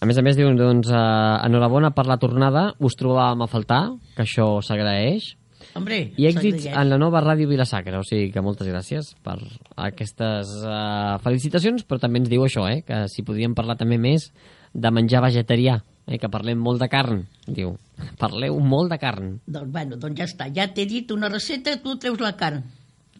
A 0.00 0.08
més 0.08 0.16
a 0.16 0.24
més, 0.24 0.36
diuen, 0.38 0.56
doncs, 0.56 0.88
eh, 0.88 1.46
enhorabona 1.46 1.92
per 1.92 2.06
la 2.08 2.16
tornada, 2.20 2.70
us 2.80 2.96
trobàvem 2.96 3.44
a 3.44 3.50
faltar, 3.52 3.82
que 4.16 4.24
això 4.24 4.54
s'agraeix, 4.64 5.34
Hombre, 5.76 5.98
i 6.18 6.26
èxits 6.26 6.66
en 6.70 6.88
la 6.90 6.98
nova 6.98 7.20
Ràdio 7.22 7.48
Vilasacra, 7.50 8.00
o 8.00 8.06
sigui 8.06 8.30
que 8.34 8.42
moltes 8.42 8.66
gràcies 8.70 9.12
per 9.22 9.36
aquestes 9.78 10.50
uh, 10.64 11.18
felicitacions, 11.22 11.84
però 11.86 12.00
també 12.02 12.22
ens 12.22 12.30
diu 12.32 12.42
això, 12.46 12.64
eh, 12.70 12.80
que 12.86 13.04
si 13.12 13.22
podríem 13.26 13.54
parlar 13.54 13.76
també 13.78 14.00
més 14.00 14.30
de 14.74 14.90
menjar 14.94 15.22
vegetarià, 15.22 15.76
eh, 16.08 16.18
que 16.18 16.32
parlem 16.32 16.58
molt 16.58 16.82
de 16.82 16.90
carn, 16.90 17.22
diu. 17.46 17.76
Parleu 18.22 18.58
molt 18.58 18.90
de 18.90 18.98
carn. 19.02 19.36
Doncs, 19.46 19.70
bueno, 19.70 20.00
doncs 20.00 20.18
ja 20.18 20.26
està, 20.26 20.50
ja 20.56 20.66
t'he 20.74 20.88
dit 20.90 21.14
una 21.14 21.30
receta, 21.30 21.76
tu 21.84 21.96
treus 22.02 22.18
la 22.24 22.34
carn. 22.40 22.64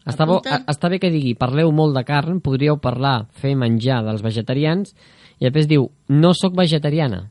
Està, 0.05 0.25
bo, 0.25 0.39
a- 0.49 0.63
està 0.71 0.89
bé 0.89 0.97
que 0.99 1.11
digui 1.13 1.35
parleu 1.37 1.71
molt 1.71 1.93
de 1.95 2.03
carn, 2.07 2.39
podríeu 2.41 2.79
parlar, 2.81 3.27
fer 3.37 3.55
menjar 3.55 4.01
dels 4.03 4.23
vegetarians, 4.25 4.95
i 5.39 5.45
després 5.45 5.67
diu, 5.69 5.89
no 6.09 6.33
sóc 6.33 6.55
vegetariana. 6.57 7.27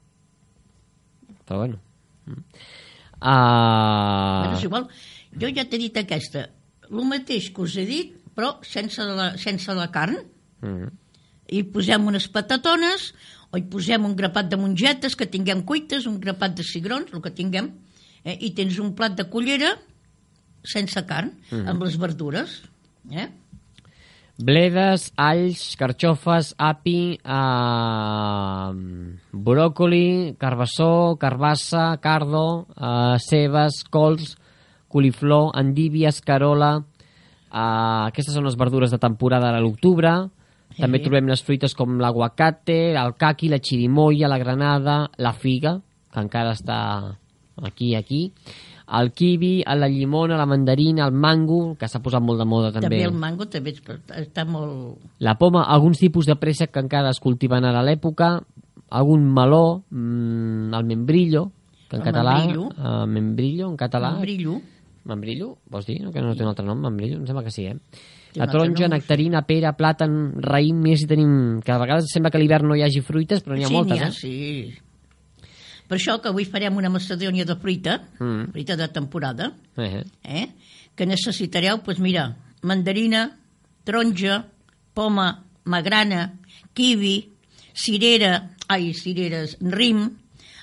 Però 1.47 1.59
bueno. 1.65 1.81
Mm. 2.27 2.45
Bueno, 3.21 4.55
és 4.55 4.63
Uh, 4.63 4.67
igual. 4.67 4.87
Jo 5.41 5.49
ja 5.55 5.65
t'he 5.69 5.79
dit 5.79 5.97
aquesta. 6.01 6.47
El 6.91 7.05
mateix 7.07 7.51
que 7.55 7.63
us 7.63 7.77
he 7.77 7.85
dit, 7.87 8.15
però 8.35 8.57
sense 8.67 9.03
la, 9.05 9.33
sense 9.39 9.75
la 9.77 9.91
carn. 9.93 10.17
mm. 10.63 10.89
Hi 11.51 11.65
posem 11.67 12.05
unes 12.07 12.29
patatones, 12.31 13.09
o 13.51 13.59
hi 13.59 13.65
posem 13.67 14.05
un 14.07 14.15
grapat 14.15 14.47
de 14.49 14.57
mongetes 14.57 15.17
que 15.19 15.27
tinguem 15.27 15.65
cuites, 15.67 16.07
un 16.07 16.21
grapat 16.23 16.55
de 16.55 16.63
cigrons, 16.63 17.11
el 17.13 17.21
que 17.21 17.33
tinguem, 17.35 17.73
eh? 18.25 18.37
i 18.39 18.53
tens 18.55 18.79
un 18.79 18.93
plat 18.95 19.17
de 19.19 19.25
cullera 19.29 19.73
sense 20.63 21.03
carn, 21.07 21.33
mm. 21.51 21.67
amb 21.69 21.85
les 21.87 21.97
verdures. 22.01 22.61
Eh? 23.11 23.29
Bledes, 24.41 25.11
alls, 25.21 25.77
carxofes, 25.77 26.55
api, 26.57 27.19
uh, 27.21 28.73
bròcoli, 29.37 30.37
carbassó, 30.41 31.17
carbassa, 31.21 31.91
cardo, 32.01 32.67
uh, 32.73 33.19
cebes, 33.21 33.83
cols, 33.93 34.37
coliflor, 34.89 35.53
endívies, 35.61 36.23
carola... 36.25 36.79
Uh, 37.51 38.07
aquestes 38.07 38.31
són 38.31 38.45
les 38.47 38.55
verdures 38.55 38.93
de 38.95 38.99
temporada 39.03 39.49
a 39.51 39.59
l'octubre. 39.59 40.31
També 40.77 41.01
Sí. 41.01 41.05
trobem 41.09 41.27
les 41.27 41.43
fruites 41.43 41.75
com 41.75 41.99
l'aguacate, 41.99 42.95
el 42.95 43.17
caqui, 43.19 43.49
la 43.51 43.59
xirimoia, 43.59 44.29
la 44.31 44.39
granada, 44.39 45.11
la 45.19 45.33
figa, 45.33 45.81
que 46.15 46.21
encara 46.23 46.53
està 46.55 46.79
aquí, 47.61 47.97
aquí, 47.97 48.33
el 48.99 49.13
kiwi, 49.15 49.53
la 49.65 49.89
llimona, 49.89 50.37
la 50.39 50.47
mandarina, 50.47 51.07
el 51.07 51.15
mango, 51.15 51.77
que 51.79 51.89
s'ha 51.89 52.01
posat 52.03 52.23
molt 52.25 52.41
de 52.43 52.47
moda 52.49 52.73
també. 52.75 52.89
També 52.89 53.05
el 53.07 53.15
mango 53.15 53.47
també 53.51 53.75
està 54.19 54.45
molt... 54.49 54.99
La 55.23 55.37
poma, 55.39 55.65
alguns 55.71 56.03
tipus 56.03 56.27
de 56.27 56.37
préssec 56.41 56.73
que 56.75 56.83
encara 56.83 57.13
es 57.15 57.23
cultiven 57.23 57.67
ara 57.69 57.85
a 57.85 57.87
l'època, 57.87 58.33
algun 58.91 59.25
meló, 59.31 59.83
mm, 59.91 60.75
el 60.75 60.89
membrillo, 60.89 61.47
que 61.89 61.97
en 61.97 62.03
El 62.03 62.09
català... 62.09 62.37
membrillo. 62.41 62.69
Uh, 62.77 63.07
membrillo, 63.07 63.71
en 63.71 63.77
català... 63.77 64.15
Un 64.17 64.27
brillo. 64.27 64.61
Membrillo, 65.11 65.55
vols 65.71 65.87
dir? 65.87 66.01
No, 66.05 66.11
que 66.13 66.21
no 66.21 66.35
té 66.37 66.45
un 66.45 66.51
altre 66.51 66.67
nom, 66.67 66.83
membrillo? 66.83 67.23
Em 67.23 67.29
sembla 67.29 67.47
que 67.47 67.55
sí, 67.55 67.65
eh? 67.71 67.79
La 68.39 68.47
taronja, 68.47 68.87
nectarina, 68.91 69.41
pera, 69.47 69.73
plàtan, 69.75 70.13
raïm, 70.45 70.83
més 70.85 71.03
si 71.03 71.09
tenim... 71.11 71.33
Que 71.65 71.73
a 71.75 71.81
vegades 71.83 72.11
sembla 72.13 72.31
que 72.31 72.39
a 72.39 72.43
l'hivern 72.43 72.69
no 72.71 72.77
hi 72.79 72.85
hagi 72.87 73.03
fruites, 73.03 73.43
però 73.43 73.57
n'hi 73.57 73.67
ha 73.67 73.71
sí, 73.71 73.75
moltes, 73.75 74.03
ha, 74.03 74.11
eh? 74.11 74.15
sí. 74.15 74.90
Per 75.91 75.99
això 75.99 76.21
que 76.23 76.31
avui 76.31 76.45
farem 76.47 76.77
una 76.79 76.89
macedònia 76.95 77.43
de 77.45 77.57
fruita, 77.59 77.97
Mm. 78.21 78.53
fruita 78.55 78.77
de 78.79 78.87
temporada, 78.95 79.51
Eh. 79.77 80.05
eh? 80.23 80.47
que 80.95 81.07
necessitareu, 81.07 81.81
doncs 81.83 81.99
mira, 81.99 82.37
mandarina, 82.63 83.25
taronja, 83.85 84.45
poma, 84.95 85.45
magrana, 85.65 86.39
kiwi, 86.75 87.33
cirera, 87.75 88.51
ai, 88.69 88.93
cireres, 88.95 89.57
rim, 89.61 90.05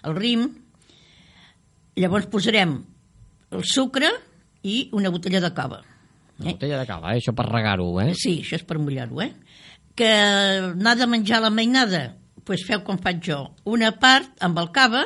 el 0.03 0.15
rim. 0.15 0.47
Llavors 1.97 2.27
posarem 2.29 2.77
el 3.51 3.63
sucre 3.65 4.09
i 4.63 4.89
una 4.93 5.09
botella 5.09 5.41
de 5.41 5.51
cava. 5.53 5.81
Una 6.39 6.51
botella 6.53 6.79
de 6.79 6.85
cava, 6.85 7.13
eh? 7.15 7.19
això 7.19 7.33
per 7.35 7.47
regar-ho, 7.49 7.89
eh? 8.03 8.13
Sí, 8.15 8.39
això 8.43 8.55
és 8.59 8.63
per 8.63 8.77
mullar-ho, 8.79 9.21
eh? 9.25 9.33
Que 9.97 10.11
n'ha 10.77 10.93
de 10.95 11.07
menjar 11.09 11.41
la 11.41 11.49
mainada, 11.49 12.15
doncs 12.47 12.65
feu 12.67 12.83
com 12.87 12.99
faig 13.01 13.21
jo. 13.27 13.41
Una 13.67 13.91
part 13.99 14.31
amb 14.43 14.59
el 14.61 14.71
cava 14.75 15.03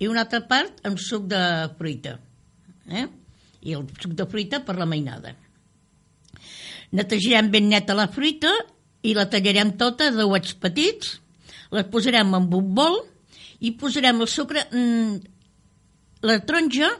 i 0.00 0.08
una 0.10 0.24
altra 0.24 0.42
part 0.48 0.82
amb 0.86 0.98
suc 0.98 1.28
de 1.30 1.40
fruita. 1.78 2.16
Eh? 2.90 3.06
I 3.62 3.76
el 3.76 3.86
suc 4.00 4.16
de 4.18 4.26
fruita 4.30 4.62
per 4.66 4.76
la 4.78 4.88
mainada. 4.88 5.34
Netejarem 6.96 7.50
ben 7.52 7.68
neta 7.70 7.94
la 7.94 8.08
fruita 8.10 8.50
i 9.06 9.14
la 9.14 9.28
tallarem 9.30 9.76
tota 9.78 10.10
de 10.12 10.26
uets 10.26 10.56
petits, 10.58 11.18
la 11.70 11.84
posarem 11.86 12.34
en 12.34 12.48
un 12.48 12.72
bol 12.74 12.98
i 13.60 13.76
posarem 13.78 14.24
el 14.24 14.28
sucre... 14.28 14.66
Mm, 14.72 15.20
la 16.20 16.36
taronja 16.44 16.90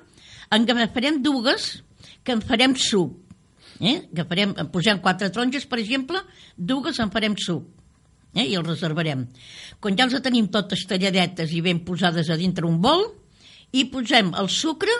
en 0.54 0.64
agafarem 0.64 1.18
dues 1.22 1.82
que 2.24 2.32
en 2.32 2.40
farem 2.40 2.76
suc. 2.76 3.18
Eh? 3.80 4.08
Que 4.14 4.24
farem, 4.28 4.54
posem 4.72 5.00
quatre 5.00 5.28
taronges, 5.32 5.66
per 5.68 5.80
exemple, 5.80 6.20
dues 6.56 7.00
en 7.00 7.12
farem 7.12 7.36
suc. 7.40 7.66
Eh? 8.34 8.46
I 8.46 8.56
els 8.58 8.66
reservarem. 8.66 9.26
Quan 9.80 9.96
ja 9.98 10.06
els 10.06 10.18
tenim 10.22 10.48
totes 10.52 10.86
talladetes 10.86 11.52
i 11.52 11.62
ben 11.64 11.82
posades 11.86 12.30
a 12.30 12.38
dintre 12.38 12.66
un 12.68 12.80
bol, 12.82 13.08
i 13.72 13.86
posem 13.90 14.32
el 14.38 14.48
sucre, 14.50 14.92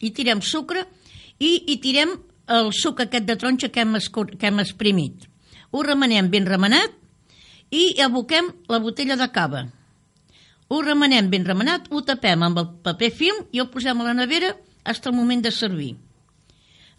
i 0.00 0.10
tirem 0.12 0.42
sucre, 0.44 0.84
i 1.38 1.52
hi 1.68 1.78
tirem 1.82 2.16
el 2.52 2.72
suc 2.76 3.00
aquest 3.00 3.26
de 3.28 3.36
taronja 3.36 3.70
que 3.72 3.84
hem, 3.84 3.96
que 4.38 4.48
hem 4.48 4.60
exprimit. 4.60 5.28
Ho 5.72 5.82
remenem 5.86 6.28
ben 6.30 6.46
remenat 6.46 6.92
i 7.72 8.00
aboquem 8.04 8.50
la 8.68 8.80
botella 8.82 9.16
de 9.16 9.28
cava. 9.32 9.64
Ho 10.68 10.80
remenem 10.84 11.30
ben 11.32 11.44
remenat, 11.48 11.88
ho 11.90 12.02
tapem 12.04 12.42
amb 12.44 12.60
el 12.60 12.68
paper 12.84 13.10
film 13.12 13.44
i 13.52 13.60
ho 13.60 13.68
posem 13.72 14.00
a 14.00 14.08
la 14.08 14.16
nevera 14.16 14.54
fins 14.82 15.06
al 15.06 15.16
moment 15.16 15.44
de 15.44 15.52
servir. 15.52 15.94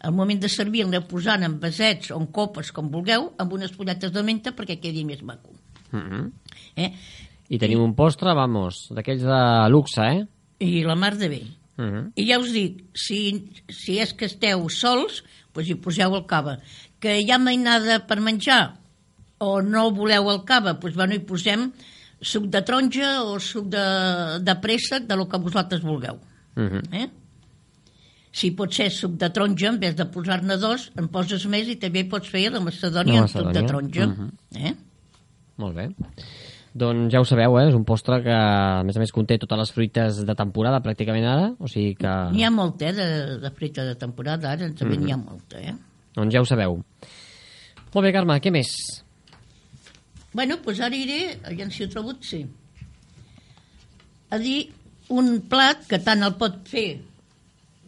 Al 0.04 0.12
moment 0.12 0.40
de 0.40 0.50
servir 0.52 0.84
l'aneu 0.84 1.06
posant 1.08 1.46
en 1.46 1.58
vasets 1.60 2.10
o 2.12 2.18
en 2.20 2.26
copes, 2.26 2.70
com 2.76 2.90
vulgueu, 2.92 3.30
amb 3.40 3.54
unes 3.56 3.72
fulletes 3.72 4.12
de 4.12 4.22
menta 4.22 4.52
perquè 4.52 4.76
quedi 4.80 5.04
més 5.08 5.22
maco. 5.22 5.53
Mm 5.94 6.06
-hmm. 6.10 6.32
Eh? 6.76 6.92
I 7.48 7.58
tenim 7.58 7.80
un 7.80 7.94
postre, 7.94 8.34
vamos, 8.34 8.88
d'aquells 8.90 9.22
de 9.22 9.68
luxe, 9.70 10.02
eh? 10.02 10.26
I 10.58 10.82
la 10.82 10.94
mar 10.94 11.16
de 11.16 11.28
bé. 11.28 11.42
Mm 11.76 11.90
-hmm. 11.90 12.12
I 12.14 12.26
ja 12.30 12.38
us 12.38 12.52
dic, 12.52 12.84
si, 12.94 13.50
si 13.68 13.98
és 13.98 14.12
que 14.12 14.26
esteu 14.26 14.68
sols, 14.68 15.24
doncs 15.54 15.68
hi 15.68 15.74
poseu 15.74 16.14
el 16.14 16.26
cava. 16.26 16.58
Que 16.98 17.20
hi 17.20 17.30
ha 17.30 17.38
mainada 17.38 18.06
per 18.06 18.20
menjar 18.20 18.78
o 19.38 19.60
no 19.62 19.90
voleu 19.90 20.30
el 20.30 20.44
cava, 20.44 20.72
doncs 20.72 20.94
bueno, 20.94 21.14
hi 21.14 21.20
posem 21.20 21.72
suc 22.20 22.46
de 22.48 22.62
taronja 22.62 23.22
o 23.24 23.38
suc 23.38 23.68
de, 23.68 23.84
de 24.40 24.54
préssec, 24.60 25.06
de 25.06 25.16
lo 25.16 25.28
que 25.28 25.38
vosaltres 25.38 25.82
vulgueu. 25.82 26.18
Mm 26.56 26.68
-hmm. 26.68 26.82
Eh? 26.92 27.08
Si 28.32 28.50
pot 28.50 28.72
ser 28.72 28.90
suc 28.90 29.12
de 29.12 29.30
taronja, 29.30 29.68
en 29.68 29.78
vez 29.78 29.94
de 29.94 30.04
posar-ne 30.06 30.56
dos, 30.56 30.90
en 30.96 31.08
poses 31.08 31.46
més 31.46 31.68
i 31.68 31.76
també 31.76 32.04
pots 32.04 32.28
fer 32.28 32.50
la 32.50 32.60
macedònia 32.60 33.14
La 33.14 33.20
amb 33.20 33.28
suc 33.28 33.52
de 33.52 33.62
macedònia, 33.62 33.66
taronja. 33.66 34.06
mhm. 34.06 34.30
eh? 34.66 34.74
Molt 35.62 35.76
bé. 35.76 35.88
Doncs 36.74 37.12
ja 37.14 37.20
ho 37.22 37.26
sabeu, 37.28 37.54
eh? 37.60 37.68
és 37.70 37.74
un 37.78 37.84
postre 37.86 38.16
que, 38.24 38.34
a 38.34 38.82
més 38.82 38.96
a 38.98 39.02
més, 39.02 39.12
conté 39.14 39.36
totes 39.38 39.60
les 39.60 39.70
fruites 39.70 40.16
de 40.26 40.34
temporada, 40.34 40.80
pràcticament 40.82 41.26
ara, 41.30 41.52
o 41.62 41.68
sigui 41.70 41.92
que... 42.00 42.14
N'hi 42.34 42.42
ha 42.42 42.50
molta, 42.50 42.88
eh, 42.90 42.94
de, 42.96 43.06
de 43.44 43.50
fruita 43.54 43.84
de 43.86 43.94
temporada, 44.00 44.50
ara 44.56 44.66
també 44.74 44.96
Mhm. 44.98 45.04
n'hi 45.04 45.14
ha 45.14 45.20
molta, 45.20 45.60
eh? 45.62 45.76
Doncs 46.16 46.34
ja 46.34 46.42
ho 46.42 46.48
sabeu. 46.50 46.80
Molt 47.94 48.02
bé, 48.02 48.12
Carme, 48.12 48.40
què 48.42 48.50
més? 48.50 48.74
Bueno, 50.34 50.58
doncs 50.64 50.80
ara 50.82 50.98
iré, 50.98 51.38
aviam 51.46 51.70
si 51.70 51.84
ho 51.84 51.88
trobo, 51.88 52.16
sí. 52.20 52.42
A 54.34 54.38
dir 54.42 54.64
un 55.14 55.36
plat 55.46 55.86
que 55.86 56.00
tant 56.02 56.24
el 56.26 56.34
pot 56.40 56.56
fer 56.66 56.88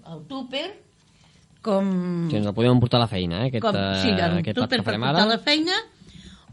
el 0.06 0.20
túper 0.30 0.66
com... 1.66 2.28
Si 2.30 2.36
ens 2.38 2.46
el 2.46 2.54
podem 2.54 2.76
emportar 2.76 3.00
a 3.00 3.06
la 3.08 3.10
feina, 3.10 3.42
eh? 3.42 3.48
Aquest, 3.50 3.64
com 3.66 3.74
eh, 3.74 3.86
sí, 4.04 4.12
el 4.14 4.38
aquest 4.44 4.54
plat 4.60 4.70
túper 4.70 4.84
per 4.84 4.94
portar 4.94 5.24
a 5.24 5.30
la 5.32 5.38
feina 5.42 5.80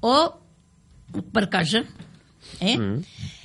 o 0.02 0.16
per 1.34 1.48
casa. 1.50 1.84
Eh? 2.60 2.78
Mm. 2.78 3.04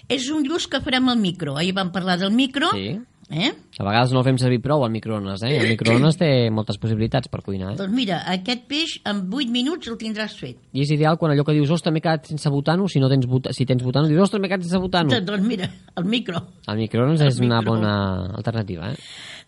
És 0.08 0.30
un 0.32 0.44
lluç 0.46 0.66
que 0.72 0.80
farem 0.80 1.08
al 1.12 1.20
micro. 1.20 1.56
Ahir 1.60 1.74
vam 1.76 1.92
parlar 1.92 2.18
del 2.20 2.32
micro. 2.32 2.70
Sí. 2.72 2.96
Eh? 3.28 3.50
A 3.76 3.84
vegades 3.84 4.14
no 4.14 4.22
el 4.22 4.24
fem 4.24 4.38
servir 4.40 4.56
prou 4.64 4.80
al 4.86 4.90
microones, 4.90 5.42
eh? 5.44 5.50
El 5.60 5.68
microones 5.74 6.16
té 6.16 6.48
moltes 6.48 6.78
possibilitats 6.80 7.28
per 7.28 7.42
cuinar, 7.44 7.74
eh? 7.74 7.76
Doncs 7.76 7.92
mira, 7.92 8.22
aquest 8.32 8.62
peix 8.70 8.94
en 9.04 9.26
8 9.28 9.52
minuts 9.52 9.90
el 9.92 9.98
tindràs 10.00 10.32
fet. 10.38 10.56
I 10.72 10.80
és 10.86 10.92
ideal 10.96 11.18
quan 11.20 11.34
allò 11.34 11.44
que 11.44 11.52
dius, 11.52 11.68
ostres, 11.76 11.92
m'he 11.92 12.00
quedat 12.00 12.30
sense 12.32 12.48
botano, 12.48 12.88
si 12.88 13.02
no 13.04 13.10
tens 13.12 13.28
bota, 13.28 13.52
si 13.52 13.66
tens 13.68 13.84
botano, 13.84 14.08
dius, 14.08 14.22
ostres, 14.24 14.40
m'he 14.40 14.48
quedat 14.48 14.64
sense 14.64 14.80
botano. 14.80 15.12
Doncs, 15.12 15.28
doncs 15.28 15.44
mira, 15.44 15.68
el 16.00 16.08
micro. 16.08 16.40
El 16.72 16.80
microones 16.80 17.20
El 17.20 17.28
és 17.28 17.42
una 17.44 17.60
micro. 17.60 17.74
bona 17.76 17.92
alternativa, 18.40 18.94
eh? 18.94 18.96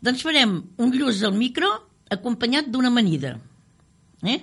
Doncs 0.05 0.29
farem 0.29 0.59
un 0.77 0.93
lluç 0.93 1.25
del 1.25 1.33
micro 1.41 1.73
acompanyat 2.13 2.69
d'una 2.69 2.93
amanida. 2.93 3.39
Eh? 4.29 4.43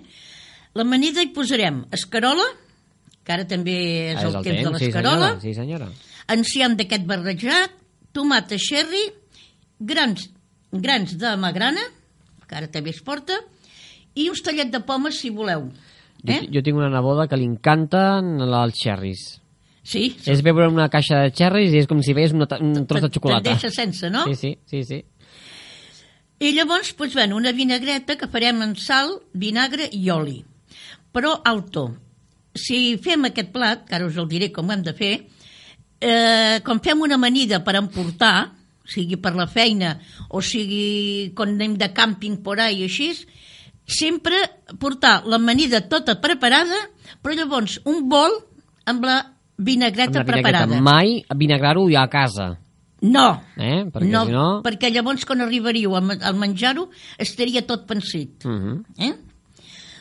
L'amanida 0.74 1.22
hi 1.22 1.30
posarem 1.36 1.84
escarola, 1.94 2.46
que 3.28 3.34
ara 3.36 3.44
també 3.44 3.74
és, 4.14 4.22
Ah, 4.22 4.28
el, 4.30 4.38
temps 4.40 4.46
de 4.46 4.80
sí, 4.80 4.86
l'escarola, 4.88 5.28
senyora, 5.36 5.42
sí, 5.44 5.54
senyora. 5.58 5.88
enciam 6.32 6.78
d'aquest 6.80 7.04
barrejat, 7.10 7.74
tomata 8.16 8.56
cherry, 8.58 9.04
grans, 9.80 10.30
grans 10.72 11.18
de 11.20 11.34
magrana, 11.38 11.84
que 12.48 12.56
ara 12.56 12.70
també 12.72 12.94
es 12.96 13.02
porta, 13.04 13.36
i 14.16 14.30
uns 14.32 14.40
tallet 14.42 14.72
de 14.72 14.80
pomes, 14.88 15.20
si 15.20 15.30
voleu. 15.30 15.68
Jo, 16.24 16.34
Eh? 16.34 16.48
jo 16.50 16.64
tinc 16.64 16.78
una 16.80 16.90
neboda 16.90 17.28
que 17.28 17.36
li 17.38 17.46
encanten 17.46 18.40
els 18.42 18.80
xerris. 18.80 19.26
Sí, 19.84 20.16
És 20.26 20.42
veure 20.44 20.68
una 20.68 20.90
caixa 20.90 21.22
de 21.24 21.30
xerris 21.32 21.72
i 21.72 21.78
és 21.80 21.88
com 21.88 22.02
si 22.04 22.14
veies 22.14 22.34
una, 22.34 22.48
un 22.60 22.88
tros 22.88 23.02
de 23.02 23.08
te'n 23.08 23.14
xocolata. 23.14 23.52
deixa 23.52 23.70
sense, 23.72 24.10
no? 24.10 24.26
Sí, 24.28 24.36
sí, 24.36 24.58
sí, 24.66 24.84
sí. 24.84 25.04
I 26.40 26.52
llavors, 26.54 26.96
doncs, 26.98 27.14
bueno, 27.14 27.36
una 27.36 27.52
vinagreta 27.52 28.16
que 28.18 28.28
farem 28.28 28.62
en 28.62 28.76
sal, 28.76 29.22
vinagre 29.34 29.88
i 29.92 30.10
oli. 30.10 30.44
Però, 31.14 31.42
alto, 31.46 31.96
si 32.58 32.98
fem 33.04 33.30
aquest 33.30 33.52
plat, 33.54 33.86
que 33.88 33.96
ara 33.98 34.08
us 34.08 34.18
el 34.18 34.28
diré 34.30 34.52
com 34.54 34.68
ho 34.68 34.76
hem 34.76 34.84
de 34.86 34.94
fer, 34.98 35.14
eh, 36.02 36.60
quan 36.66 36.82
fem 36.84 37.02
una 37.06 37.16
amanida 37.16 37.64
per 37.64 37.78
emportar, 37.80 38.52
sigui 38.88 39.18
per 39.20 39.34
la 39.36 39.48
feina 39.52 39.98
o 40.30 40.42
sigui 40.42 41.34
quan 41.36 41.56
anem 41.56 41.76
de 41.80 41.90
càmping 41.94 42.38
por 42.44 42.62
ahí 42.64 42.82
i 42.82 42.88
així, 42.88 43.10
sempre 43.88 44.40
portar 44.80 45.22
l'amanida 45.26 45.82
tota 45.88 46.20
preparada, 46.24 46.78
però 47.24 47.36
llavors 47.36 47.80
un 47.86 48.08
bol 48.10 48.32
amb 48.88 49.04
la 49.04 49.18
vinagreta, 49.58 50.22
Amb 50.22 50.30
la 50.30 50.38
vinagreta. 50.38 50.66
preparada. 50.68 50.82
Mai 50.82 51.24
vinagrar-ho 51.36 51.90
ja 51.92 52.04
a 52.04 52.10
casa, 52.12 52.56
No, 53.02 53.44
eh? 53.58 53.86
Perquè 53.94 54.10
no, 54.10 54.24
si 54.26 54.34
no... 54.34 54.46
perquè 54.66 54.90
llavors 54.90 55.26
quan 55.30 55.44
arribaríeu 55.46 55.94
al 55.96 56.38
menjar-ho 56.40 56.88
estaria 57.22 57.62
tot 57.62 57.86
pensit. 57.86 58.46
Uh 58.46 58.52
-huh. 58.52 58.84
Eh? 58.98 59.14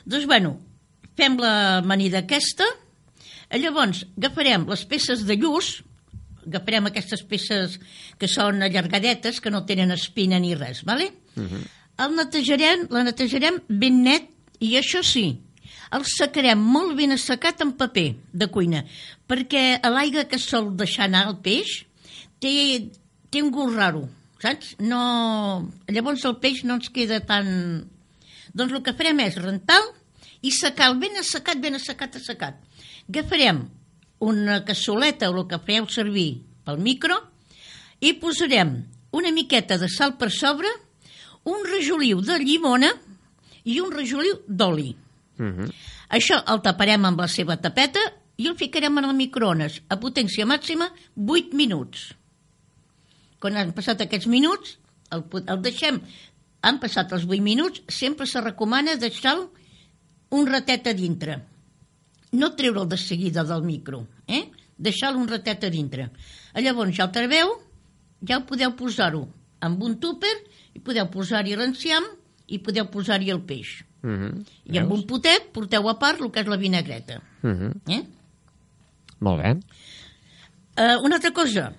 Doncs, 0.06 0.26
bueno, 0.26 0.56
fem 1.16 1.38
la 1.40 1.78
amanida 1.78 2.22
aquesta, 2.24 2.66
eh, 3.48 3.58
llavors 3.58 4.04
agafarem 4.16 4.66
les 4.70 4.84
peces 4.88 5.24
de 5.26 5.36
lluç, 5.40 5.80
agafarem 6.46 6.86
aquestes 6.90 7.24
peces 7.26 7.80
que 8.20 8.28
són 8.30 8.62
allargadetes, 8.62 9.40
que 9.40 9.50
no 9.50 9.64
tenen 9.66 9.94
espina 9.94 10.38
ni 10.38 10.54
res, 10.54 10.84
vale? 10.84 11.12
Uh 11.36 11.42
-huh. 11.42 11.64
El 11.98 12.16
netejarem, 12.16 12.86
la 12.90 13.02
netejarem 13.02 13.62
ben 13.68 14.02
net 14.02 14.28
i 14.60 14.76
això 14.76 15.02
sí, 15.02 15.40
el 15.92 16.04
secarem 16.04 16.58
molt 16.58 16.96
ben 16.96 17.12
assecat 17.12 17.60
en 17.60 17.72
paper 17.72 18.16
de 18.32 18.48
cuina, 18.48 18.84
perquè 19.28 19.80
a 19.82 19.90
l'aigua 19.90 20.26
que 20.30 20.38
sol 20.38 20.76
deixar 20.76 21.06
anar 21.06 21.26
el 21.28 21.38
peix 21.44 21.86
té, 22.42 22.90
té 23.30 23.42
un 23.42 23.50
gust 23.50 23.76
raro, 23.76 24.08
saps? 24.42 24.74
No... 24.78 25.70
Llavors 25.88 26.24
el 26.24 26.36
peix 26.42 26.64
no 26.64 26.74
ens 26.80 26.90
queda 26.90 27.20
tan... 27.20 27.88
Doncs 28.56 28.72
el 28.72 28.82
que 28.82 28.96
farem 28.96 29.20
és 29.20 29.36
rentar 29.36 29.80
i 30.46 30.52
secar 30.54 30.92
ben 31.00 31.18
assecat, 31.18 31.58
ben 31.62 31.78
assecat, 31.78 32.18
assecat. 32.20 32.60
Agafarem 33.08 33.64
una 34.26 34.62
cassoleta 34.64 35.30
o 35.30 35.40
el 35.40 35.48
que 35.50 35.58
fareu 35.62 35.88
servir 35.92 36.28
pel 36.66 36.78
micro 36.82 37.18
i 38.00 38.14
posarem 38.20 38.76
una 39.16 39.32
miqueta 39.32 39.78
de 39.80 39.88
sal 39.90 40.14
per 40.20 40.30
sobre, 40.30 40.70
un 41.46 41.62
rajoliu 41.66 42.20
de 42.26 42.38
llimona 42.42 42.90
i 43.64 43.80
un 43.80 43.92
rajoliu 43.92 44.42
d'oli. 44.46 44.96
Uh 45.38 45.44
-huh. 45.44 45.72
Això 46.10 46.42
el 46.52 46.62
taparem 46.62 47.04
amb 47.04 47.20
la 47.20 47.28
seva 47.28 47.56
tapeta 47.56 48.00
i 48.36 48.46
el 48.46 48.56
ficarem 48.56 48.98
en 48.98 49.04
el 49.04 49.14
microones 49.14 49.82
a 49.88 49.96
potència 49.96 50.46
màxima 50.46 50.92
8 51.16 51.54
minuts. 51.54 52.14
Quan 53.40 53.56
han 53.56 53.72
passat 53.72 54.00
aquests 54.00 54.26
minuts, 54.26 54.78
el, 55.10 55.24
el 55.46 55.62
deixem, 55.62 56.00
han 56.62 56.78
passat 56.78 57.12
els 57.12 57.24
8 57.24 57.42
minuts, 57.42 57.82
sempre 57.88 58.26
se 58.26 58.40
recomana 58.40 58.96
deixar 58.96 59.36
un 60.30 60.46
ratet 60.46 60.86
a 60.86 60.94
dintre. 60.96 61.40
No 62.32 62.52
treure'l 62.58 62.88
de 62.88 62.98
seguida 62.98 63.44
del 63.44 63.62
micro, 63.62 64.06
eh? 64.26 64.50
deixar-lo 64.76 65.20
un 65.20 65.28
ratet 65.28 65.64
a 65.64 65.70
dintre. 65.70 66.10
Llavors 66.54 66.94
ja 66.96 67.06
el 67.06 67.12
treveu 67.14 67.54
ja 68.26 68.40
podeu 68.48 68.74
posar-ho 68.76 69.26
amb 69.64 69.82
un 69.82 69.96
túper 70.00 70.34
i 70.74 70.82
podeu 70.84 71.08
posar-hi 71.12 71.56
l'enciam 71.56 72.04
i 72.46 72.58
podeu 72.58 72.88
posar-hi 72.92 73.30
el 73.30 73.42
peix. 73.42 73.82
Uh 74.02 74.10
-huh. 74.10 74.44
I 74.64 74.78
amb 74.78 74.92
un 74.92 75.06
potet 75.06 75.50
porteu 75.52 75.88
a 75.88 75.98
part 75.98 76.20
el 76.20 76.30
que 76.30 76.40
és 76.40 76.46
la 76.46 76.56
vinagreta. 76.56 77.22
Uh 77.42 77.50
-huh. 77.50 77.72
Eh? 77.88 78.04
Molt 79.20 79.42
bé. 79.42 79.50
Uh, 80.76 81.04
una 81.04 81.16
altra 81.16 81.32
cosa. 81.32 81.72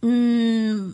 Mm, 0.00 0.92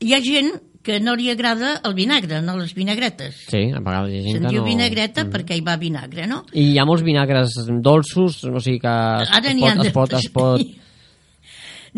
hi 0.00 0.14
ha 0.14 0.20
gent 0.20 0.50
que 0.82 1.00
no 1.02 1.14
li 1.18 1.28
agrada 1.30 1.74
el 1.84 1.94
vinagre, 1.94 2.40
no 2.42 2.54
les 2.56 2.72
vinagretes. 2.74 3.34
Sí, 3.50 3.64
a 3.74 3.80
vegades 3.84 4.12
hi 4.14 4.18
ha 4.20 4.22
gent 4.24 4.36
Se'n 4.38 4.44
que 4.46 4.52
diu 4.54 4.62
no... 4.62 4.68
vinagreta 4.68 5.24
perquè 5.28 5.56
hi 5.58 5.64
va 5.66 5.76
vinagre, 5.80 6.26
no? 6.30 6.44
I 6.52 6.68
hi 6.72 6.78
ha 6.80 6.86
molts 6.88 7.04
vinagres 7.04 7.56
dolços, 7.84 8.42
o 8.48 8.60
sigui 8.62 8.80
que 8.84 8.94
es, 9.24 9.32
Ara 9.36 9.52
es, 9.52 9.58
pot, 9.60 9.82
ha 9.82 9.88
es, 9.88 9.92
pot, 9.98 10.14
es 10.20 10.28
pot... 10.32 10.62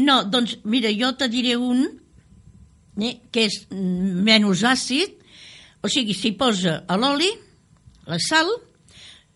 No, 0.01 0.21
doncs, 0.25 0.57
mira, 0.65 0.91
jo 0.95 1.13
te 1.19 1.29
diré 1.29 1.57
un 1.59 1.83
eh, 3.03 3.17
que 3.31 3.47
és 3.49 3.61
mm, 3.71 4.21
menys 4.27 4.63
àcid, 4.71 5.17
o 5.83 5.89
sigui, 5.91 6.15
s'hi 6.17 6.33
posa 6.39 6.81
a 6.89 6.97
l'oli, 7.01 7.29
la 8.09 8.19
sal, 8.23 8.49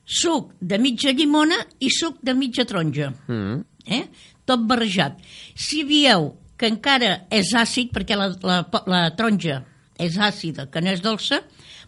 suc 0.05 0.53
de 0.61 0.79
mitja 0.79 1.13
llimona 1.17 1.57
i 1.81 1.91
suc 1.93 2.19
de 2.23 2.35
mitja 2.37 2.67
taronja, 2.69 3.13
Mm. 3.29 3.61
eh? 3.87 4.05
tot 4.45 4.61
barrejat. 4.69 5.17
Si 5.57 5.85
veieu 5.89 6.35
que 6.57 6.69
encara 6.71 7.25
és 7.35 7.53
àcid, 7.57 7.91
perquè 7.95 8.17
la, 8.19 8.31
la, 8.43 8.59
la 8.87 9.03
taronja 9.17 9.63
és 9.99 10.19
àcida, 10.19 10.69
que 10.71 10.81
no 10.83 10.91
és 10.91 11.03
dolça, 11.03 11.43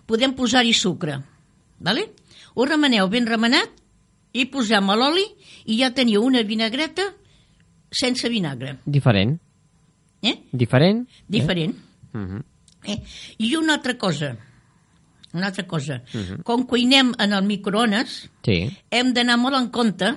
podem 0.06 0.34
posar-hi 0.36 0.74
sucre. 0.74 1.20
Vale? 1.78 2.08
Ho 2.54 2.64
remeneu 2.64 3.08
ben 3.12 3.26
remenat 3.28 3.70
i 4.36 4.46
posem 4.52 4.90
a 4.90 4.96
l'oli 4.96 5.24
i 5.66 5.80
ja 5.80 5.92
teniu 5.94 6.24
una 6.24 6.42
vinagreta 6.46 7.10
sense 7.90 8.28
vinagre. 8.28 8.78
Diferent. 8.84 9.38
Eh? 10.22 10.36
Diferent. 10.52 11.08
Diferent. 11.28 11.76
Uh 12.12 12.20
-huh. 12.20 12.42
Eh? 12.84 13.02
I 13.38 13.54
una 13.56 13.74
altra 13.74 13.96
cosa, 13.98 14.36
una 15.32 15.46
altra 15.46 15.66
cosa. 15.66 16.02
Com 16.44 16.66
cuinem 16.66 17.14
en 17.18 17.32
el 17.32 17.42
microones, 17.44 18.30
Sí. 18.42 18.70
hem 18.90 19.12
d'anar 19.12 19.36
molt 19.38 19.56
en 19.56 19.68
compte 19.70 20.16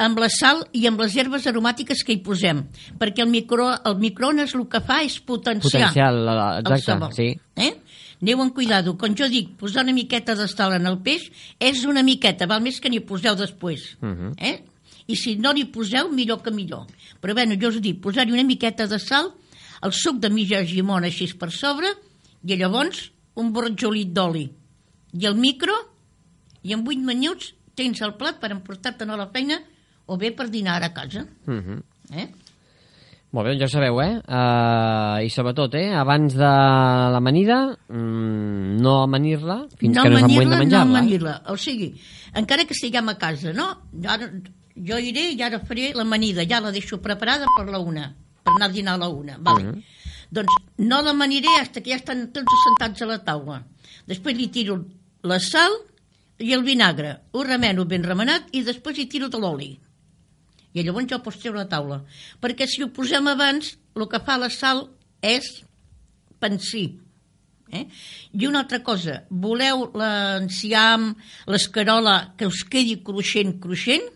amb 0.00 0.18
la 0.22 0.28
sal 0.32 0.62
i 0.72 0.86
amb 0.88 1.00
les 1.04 1.14
herbes 1.20 1.44
aromàtiques 1.50 2.00
que 2.06 2.14
hi 2.16 2.22
posem, 2.24 2.62
perquè 2.98 3.20
el, 3.24 3.28
micro, 3.30 3.68
el 3.84 3.98
microones 4.00 4.54
el 4.56 4.64
que 4.72 4.80
fa 4.80 5.02
és 5.04 5.18
potenciar 5.20 5.90
Potencial, 5.90 6.24
la- 6.24 6.34
la- 6.38 6.50
el 6.58 6.64
exacte, 6.64 6.86
sabor. 6.86 7.12
sí. 7.14 7.28
Eh? 7.56 7.74
Aneu 8.22 8.42
amb 8.42 8.52
cuidado. 8.52 8.96
Quan 9.00 9.14
jo 9.16 9.28
dic 9.32 9.54
posar 9.56 9.82
una 9.84 9.94
miqueta 9.96 10.34
de 10.36 10.46
sal 10.48 10.74
en 10.76 10.86
el 10.86 10.98
peix, 11.00 11.30
és 11.58 11.84
una 11.88 12.02
miqueta, 12.02 12.46
val 12.46 12.60
més 12.60 12.80
que 12.80 12.90
n'hi 12.92 13.00
poseu 13.00 13.34
després. 13.36 13.96
Mhm. 14.00 14.34
eh? 14.38 14.64
I 15.06 15.16
si 15.16 15.36
no 15.36 15.52
n'hi 15.52 15.64
poseu, 15.72 16.10
millor 16.12 16.42
que 16.42 16.50
millor. 16.50 16.86
Però 17.20 17.32
bueno, 17.34 17.56
jo 17.60 17.68
us 17.68 17.80
dic, 17.80 18.00
posar-hi 18.00 18.32
una 18.32 18.44
miqueta 18.44 18.86
de 18.86 18.98
sal, 18.98 19.32
el 19.82 19.92
suc 19.92 20.18
de 20.20 20.28
mitja 20.30 20.60
llimona 20.62 21.06
així 21.08 21.32
per 21.34 21.50
sobre, 21.50 21.88
i 22.44 22.56
llavors 22.56 23.10
un 23.36 23.52
borratxolit 23.52 24.12
d'oli. 24.12 24.50
I 25.18 25.26
el 25.26 25.34
micro, 25.36 25.72
i 26.62 26.72
en 26.74 26.84
8 26.86 27.00
minuts 27.00 27.54
tens 27.74 28.00
el 28.02 28.14
plat 28.20 28.38
per 28.38 28.50
emportar-te'n 28.52 29.10
a 29.10 29.16
la 29.16 29.30
feina 29.32 29.62
o 30.10 30.16
bé 30.18 30.32
per 30.34 30.48
dinar 30.50 30.82
a 30.82 30.92
casa. 30.92 31.24
Uh 31.46 31.54
-huh. 31.60 31.82
Eh? 32.16 32.28
Molt 33.30 33.46
bé, 33.46 33.52
ja 33.60 33.68
sabeu, 33.70 34.00
eh? 34.02 34.18
Uh, 34.26 35.22
I 35.22 35.28
sobretot, 35.30 35.74
eh? 35.78 35.94
Abans 35.94 36.34
de 36.34 36.50
l'amanida, 37.14 37.76
mm, 37.88 38.80
no 38.82 39.02
amanir-la 39.04 39.68
fins 39.78 39.94
que 40.02 40.10
no 40.10 40.16
és 40.16 40.22
el 40.24 40.28
moment 40.32 40.50
de 40.50 40.56
amanir-la, 40.56 40.56
No 40.56 40.64
menjar-la. 40.64 40.98
amanir-la. 40.98 41.42
O 41.52 41.56
sigui, 41.56 41.94
encara 42.34 42.64
que 42.64 42.74
estiguem 42.74 43.08
a 43.08 43.14
casa, 43.18 43.52
no? 43.52 43.68
Ara, 44.04 44.26
jo 44.74 44.98
iré 44.98 45.30
i 45.32 45.42
ara 45.42 45.60
faré 45.60 45.92
l'amanida, 45.94 46.42
ja 46.48 46.60
la 46.60 46.72
deixo 46.72 46.98
preparada 47.00 47.46
per 47.56 47.68
la 47.70 47.78
una, 47.78 48.14
per 48.42 48.52
anar 48.56 48.66
a 48.68 48.72
dinar 48.72 48.94
a 48.94 48.98
la 48.98 49.08
una. 49.08 49.36
Vale. 49.38 49.62
Mhm. 49.62 49.82
Doncs 50.32 50.52
no 50.78 51.00
l'amaniré 51.02 51.48
fins 51.60 51.82
que 51.82 51.90
ja 51.90 51.96
estan 51.96 52.32
tots 52.32 52.46
assentats 52.58 53.02
a 53.02 53.06
la 53.06 53.18
taula. 53.22 53.62
Després 54.06 54.36
li 54.36 54.48
tiro 54.48 54.84
la 55.22 55.38
sal 55.38 55.70
i 56.38 56.52
el 56.52 56.62
vinagre. 56.62 57.20
Ho 57.32 57.44
remeno 57.44 57.84
ben 57.84 58.02
remenat 58.02 58.42
i 58.52 58.62
després 58.62 58.98
hi 58.98 59.06
tiro 59.06 59.28
de 59.28 59.38
l'oli. 59.38 59.78
I 60.74 60.84
llavors 60.86 61.08
ja 61.10 61.16
ho 61.18 61.22
pots 61.24 61.40
treure 61.42 61.58
a 61.58 61.64
la 61.64 61.68
taula. 61.70 62.00
Perquè 62.40 62.66
si 62.70 62.82
ho 62.84 62.88
posem 62.94 63.26
abans, 63.26 63.72
el 63.96 64.06
que 64.08 64.20
fa 64.22 64.36
la 64.38 64.50
sal 64.54 64.84
és 65.22 65.48
pensir. 66.40 67.00
Eh? 67.72 67.84
I 68.34 68.46
una 68.48 68.62
altra 68.64 68.80
cosa, 68.82 69.20
voleu 69.30 69.88
l'enciam, 69.94 71.12
l'escarola 71.46 72.32
que 72.38 72.46
us 72.50 72.64
quedi 72.66 72.96
cruixent, 73.06 73.58
cruixent? 73.62 74.06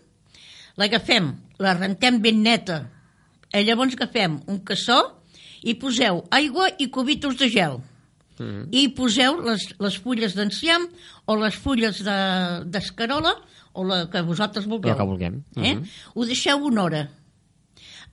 L'agafem, 0.79 1.33
la 1.63 1.75
rentem 1.77 2.19
ben 2.23 2.41
neta. 2.43 2.81
I 3.55 3.63
llavors 3.63 3.95
agafem 3.95 4.41
un 4.51 4.59
cassó 4.67 4.97
i 5.63 5.75
poseu 5.79 6.23
aigua 6.35 6.67
i 6.83 6.89
cubitos 6.91 7.37
de 7.39 7.47
gel. 7.49 7.77
Mhm. 8.39 8.65
I 8.75 8.81
hi 8.83 8.89
poseu 8.91 9.37
les, 9.45 9.69
les 9.79 9.95
fulles 10.03 10.35
d'enciam 10.35 10.89
o 11.25 11.35
les 11.39 11.55
fulles 11.55 12.01
de- 12.03 12.65
d'escarola 12.67 13.37
o 13.75 13.83
la 13.87 14.05
que 14.11 14.21
vosaltres 14.25 14.65
vulgueu. 14.67 14.93
La 14.93 14.97
que 14.97 15.07
vulguem. 15.07 15.43
Eh? 15.55 15.75
Mhm. 15.75 15.85
Ho 16.15 16.25
deixeu 16.25 16.63
una 16.65 16.83
hora. 16.83 17.03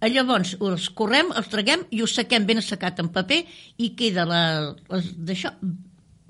Eh, 0.01 0.11
Llavors, 0.11 0.57
els 0.61 0.89
correm, 0.91 1.31
els 1.39 1.49
traguem 1.49 1.87
i 1.91 2.03
ho 2.03 2.09
sequem 2.11 2.47
ben 2.47 2.59
assecat 2.59 2.99
en 3.01 3.13
paper 3.15 3.45
i 3.79 3.93
queda 3.99 4.27
la, 4.27 4.43
les, 4.91 5.13
d'això, 5.17 5.53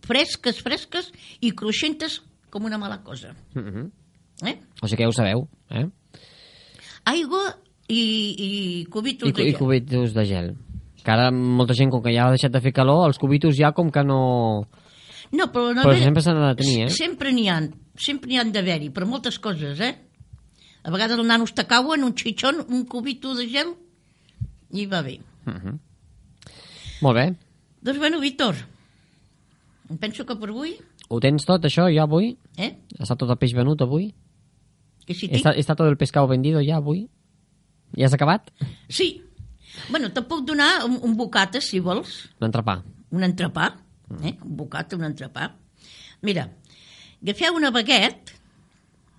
fresques, 0.05 0.61
fresques 0.61 1.11
i 1.41 1.53
cruixentes 1.57 2.21
com 2.53 2.69
una 2.69 2.79
mala 2.79 3.01
cosa. 3.03 3.35
Uh 3.57 3.63
-huh. 3.63 3.91
Eh? 4.45 4.59
O 4.83 4.87
sigui 4.87 4.97
que 4.99 5.05
ja 5.05 5.09
ho 5.09 5.13
sabeu, 5.13 5.49
eh? 5.71 5.87
Aigua 7.05 7.57
i, 7.89 8.03
i 8.39 8.85
cubitos 8.87 9.29
I, 9.29 9.33
de 9.33 9.43
I 9.43 9.51
gel. 9.51 9.59
cubitos 9.59 10.15
de 10.15 10.25
gel. 10.27 10.55
Que 11.03 11.11
ara 11.11 11.31
molta 11.31 11.75
gent, 11.75 11.91
com 11.91 12.03
que 12.03 12.13
ja 12.15 12.27
ha 12.27 12.31
deixat 12.31 12.53
de 12.53 12.61
fer 12.61 12.73
calor, 12.73 13.07
els 13.09 13.19
cubitos 13.19 13.57
ja 13.57 13.73
com 13.73 13.91
que 13.91 14.05
no... 14.05 14.69
No, 15.33 15.47
però, 15.51 15.73
no 15.75 15.83
Però 15.83 15.97
sempre 15.99 16.23
s'han 16.23 16.39
de 16.39 16.55
tenir, 16.55 16.83
eh? 16.85 16.91
Sempre 16.91 17.33
n'hi 17.33 17.49
ha, 17.49 17.57
sempre 17.97 18.29
n'hi 18.31 18.39
han 18.39 18.53
d'haver-hi, 18.53 18.91
per 18.91 19.05
moltes 19.07 19.39
coses, 19.39 19.81
eh? 19.81 19.95
A 20.83 20.91
vegades 20.91 21.19
els 21.19 21.27
nanos 21.29 21.53
te 21.55 21.65
cauen, 21.67 22.03
un 22.05 22.15
xitxon, 22.17 22.65
un 22.69 22.85
cubito 22.91 23.35
de 23.39 23.47
gel, 23.49 23.75
i 24.73 24.87
va 24.87 25.03
bé. 25.03 25.21
Uh 25.47 25.53
-huh. 25.53 25.79
Molt 27.03 27.17
bé. 27.17 27.35
Doncs 27.83 27.99
bueno, 27.99 28.21
Víctor, 28.21 28.55
em 29.91 29.99
penso 29.99 30.25
que 30.27 30.37
per 30.37 30.49
avui, 30.51 30.77
Ho 31.09 31.21
tens 31.21 31.45
tot, 31.45 31.63
això, 31.65 31.93
ja 31.95 32.03
avui? 32.05 32.39
eh? 32.57 32.79
Està 32.99 33.17
tot 33.17 33.29
el 33.29 33.37
peix 33.37 33.53
venut 33.53 33.83
avui? 33.83 34.15
Que 35.07 35.13
si. 35.15 35.29
Està, 35.29 35.53
està 35.55 35.75
tot 35.77 35.87
el 35.87 35.97
pescado 35.99 36.27
vendido 36.27 36.63
ja 36.63 36.77
avui? 36.77 37.09
Ja 37.99 38.07
has 38.07 38.15
acabat? 38.15 38.51
Sí. 38.89 39.21
Bueno, 39.91 40.11
te 40.13 40.23
puc 40.23 40.47
donar 40.47 40.85
un, 40.87 40.99
un 41.03 41.17
bocata, 41.17 41.61
si 41.61 41.81
vols, 41.81 42.31
Un 42.41 42.47
entrepà. 42.47 42.83
un 43.11 43.23
entrepà, 43.23 43.75
eh? 44.25 44.37
un 44.43 44.57
bocata, 44.57 44.97
un 44.97 45.05
entrepà. 45.05 45.51
Mira, 46.23 46.49
agafeu 47.23 47.57
una 47.57 47.71
baguet, 47.75 48.33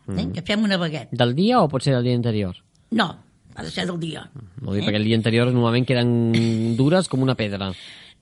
eh? 0.07 0.25
agafem 0.25 0.63
una 0.63 0.77
baguet. 0.77 1.11
Del 1.11 1.35
dia 1.35 1.61
o 1.61 1.69
pot 1.71 1.83
ser 1.83 1.95
del 1.95 2.09
dia 2.09 2.19
anterior? 2.19 2.57
No, 2.91 3.09
ha 3.55 3.63
de 3.63 3.71
ser 3.71 3.85
del 3.89 3.99
dia. 4.01 4.23
Vol 4.61 4.77
dir, 4.77 4.85
perquè 4.85 4.99
el 4.99 5.07
dia 5.07 5.19
anterior 5.19 5.51
normalment 5.53 5.87
queden 5.87 6.75
dures 6.77 7.09
com 7.09 7.23
una 7.25 7.37
pedra. 7.39 7.71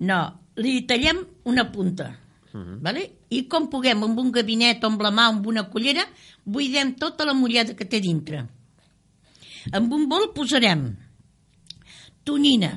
No, 0.08 0.20
li 0.62 0.82
tallem 0.90 1.22
una 1.50 1.68
punta, 1.72 2.10
vale? 2.54 3.06
i 3.32 3.46
com 3.48 3.70
puguem, 3.72 4.02
amb 4.04 4.20
un 4.20 4.32
gabinet 4.36 4.84
amb 4.84 5.02
la 5.02 5.12
mà, 5.16 5.30
amb 5.32 5.46
una 5.48 5.68
cullera, 5.72 6.04
buidem 6.44 6.96
tota 7.00 7.28
la 7.28 7.36
mullada 7.38 7.78
que 7.78 7.88
té 7.88 8.02
dintre. 8.04 8.44
Amb 9.72 9.94
un 9.94 10.08
bol 10.10 10.32
posarem 10.36 10.90
tonyina, 12.28 12.74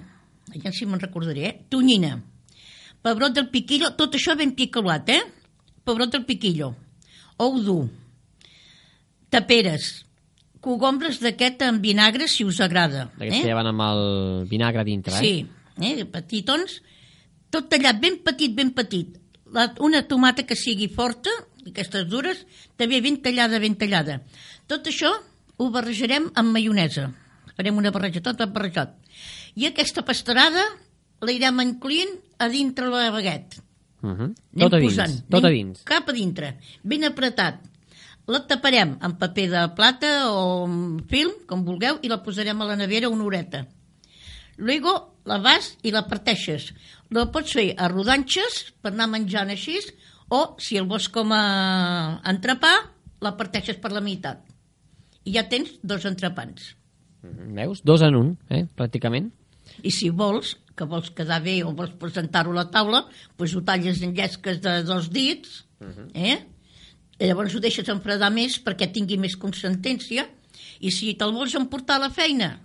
ja 0.63 0.73
si 0.73 0.87
me'n 0.87 1.03
recordaré, 1.03 1.49
eh? 1.49 1.55
tonyina, 1.69 2.15
pebrot 3.03 3.35
del 3.35 3.51
piquillo, 3.51 3.95
tot 3.99 4.15
això 4.15 4.37
ben 4.39 4.55
picolat, 4.57 5.11
eh? 5.11 5.23
Pebrot 5.85 6.13
del 6.13 6.25
piquillo, 6.25 6.71
ou 7.41 7.59
dur, 7.63 7.89
taperes, 9.33 10.05
cogombres 10.65 11.21
d'aquest 11.21 11.65
amb 11.67 11.83
vinagre, 11.85 12.29
si 12.31 12.47
us 12.47 12.61
agrada. 12.65 13.09
D'aquests 13.19 13.43
que 13.43 13.51
ja 13.51 13.59
van 13.59 13.69
amb 13.73 13.85
el 13.85 14.03
vinagre 14.51 14.85
dintre, 14.87 15.17
eh? 15.19 15.21
Sí, 15.21 15.35
eh, 15.85 16.07
petitons, 16.09 16.79
tot 17.53 17.69
tallat 17.73 18.01
ben 18.01 18.21
petit, 18.25 18.55
ben 18.55 18.73
petit. 18.77 19.19
La, 19.55 19.69
una 19.85 20.03
tomata 20.09 20.47
que 20.49 20.57
sigui 20.59 20.89
forta, 20.91 21.31
aquestes 21.69 22.09
dures, 22.11 22.41
també 22.81 23.01
ben 23.05 23.21
tallada, 23.23 23.61
ben 23.63 23.77
tallada. 23.79 24.21
Tot 24.71 24.89
això 24.91 25.13
ho 25.59 25.69
barrejarem 25.75 26.31
amb 26.35 26.55
maionesa. 26.55 27.11
Farem 27.55 27.77
una 27.79 27.93
barreja, 27.95 28.23
tot 28.25 28.41
barrejat. 28.51 28.97
I 29.55 29.69
aquesta 29.69 30.03
pastarada 30.03 30.65
la 31.23 31.33
irem 31.33 31.61
incloent 31.63 32.17
a 32.43 32.49
dintre 32.51 32.89
la 32.91 33.11
baguet. 33.15 33.61
Uh 34.05 34.11
-huh. 34.13 34.31
Anem 34.53 34.61
Tot 34.61 34.75
a 34.75 34.79
dins, 34.79 34.93
posant, 34.93 35.15
tot 35.33 35.45
a 35.45 35.51
dins. 35.51 35.83
Cap 35.89 36.09
a 36.09 36.13
dintre, 36.13 36.59
ben 36.83 37.05
apretat. 37.05 37.63
La 38.27 38.41
taparem 38.47 38.97
amb 39.01 39.19
paper 39.19 39.51
de 39.51 39.63
plata 39.77 40.31
o 40.31 40.65
amb 40.65 41.09
film, 41.09 41.33
com 41.47 41.65
vulgueu, 41.65 41.99
i 42.03 42.09
la 42.09 42.23
posarem 42.23 42.61
a 42.61 42.65
la 42.65 42.77
nevera 42.77 43.09
una 43.09 43.25
horeta. 43.25 43.67
Luego 44.57 45.17
la 45.25 45.39
vas 45.39 45.77
i 45.83 45.91
la 45.91 46.07
parteixes. 46.09 46.73
La 47.11 47.27
pots 47.33 47.53
fer 47.53 47.75
a 47.77 47.89
rodanxes 47.89 48.73
per 48.81 48.93
anar 48.93 49.09
menjant 49.09 49.51
així, 49.51 49.79
o 50.29 50.57
si 50.59 50.77
el 50.77 50.87
vols 50.87 51.09
com 51.09 51.33
a 51.33 52.21
entrepà, 52.25 52.73
la 53.21 53.37
parteixes 53.37 53.77
per 53.77 53.93
la 53.93 54.01
meitat. 54.01 54.41
I 55.25 55.33
ja 55.33 55.49
tens 55.49 55.79
dos 55.83 56.05
entrepans. 56.05 56.75
Veus? 57.23 57.81
Dos 57.85 58.03
en 58.03 58.15
un, 58.15 58.39
eh? 58.51 58.65
Pràcticament. 58.77 59.31
I 59.83 59.91
si 59.91 60.11
vols, 60.11 60.57
que 60.75 60.87
vols 60.91 61.11
quedar 61.15 61.41
bé 61.45 61.61
o 61.65 61.73
vols 61.77 61.95
presentar-ho 62.01 62.53
a 62.55 62.59
la 62.63 62.67
taula, 62.71 63.05
doncs 63.39 63.55
ho 63.55 63.63
talles 63.67 64.03
en 64.03 64.15
llesques 64.17 64.61
de 64.65 64.83
dos 64.87 65.11
dits, 65.15 65.65
eh? 66.15 66.39
I 67.19 67.29
llavors 67.31 67.55
ho 67.55 67.63
deixes 67.63 67.89
enfredar 67.93 68.31
més 68.35 68.59
perquè 68.59 68.91
tingui 68.91 69.19
més 69.23 69.37
consistència 69.39 70.27
i 70.81 70.91
si 70.91 71.15
te'l 71.15 71.35
vols 71.35 71.55
emportar 71.55 72.01
a 72.01 72.07
la 72.09 72.11
feina, 72.11 72.57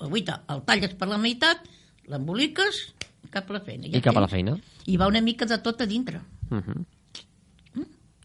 aguita, 0.00 0.42
el 0.52 0.64
talles 0.68 0.94
per 1.00 1.08
la 1.08 1.20
meitat, 1.20 1.64
l'emboliques 2.10 2.86
cap 3.30 3.48
a 3.48 3.58
la 3.58 3.64
feina. 3.64 3.88
I 3.88 4.02
cap 4.04 4.16
a 4.16 4.24
la 4.24 4.28
feina. 4.28 4.56
I 4.86 4.96
va 5.00 5.08
una 5.08 5.22
mica 5.24 5.46
de 5.46 5.58
tot 5.62 5.80
a 5.80 5.86
dintre. 5.86 6.20
Uh 6.50 6.58
-huh. 6.60 6.84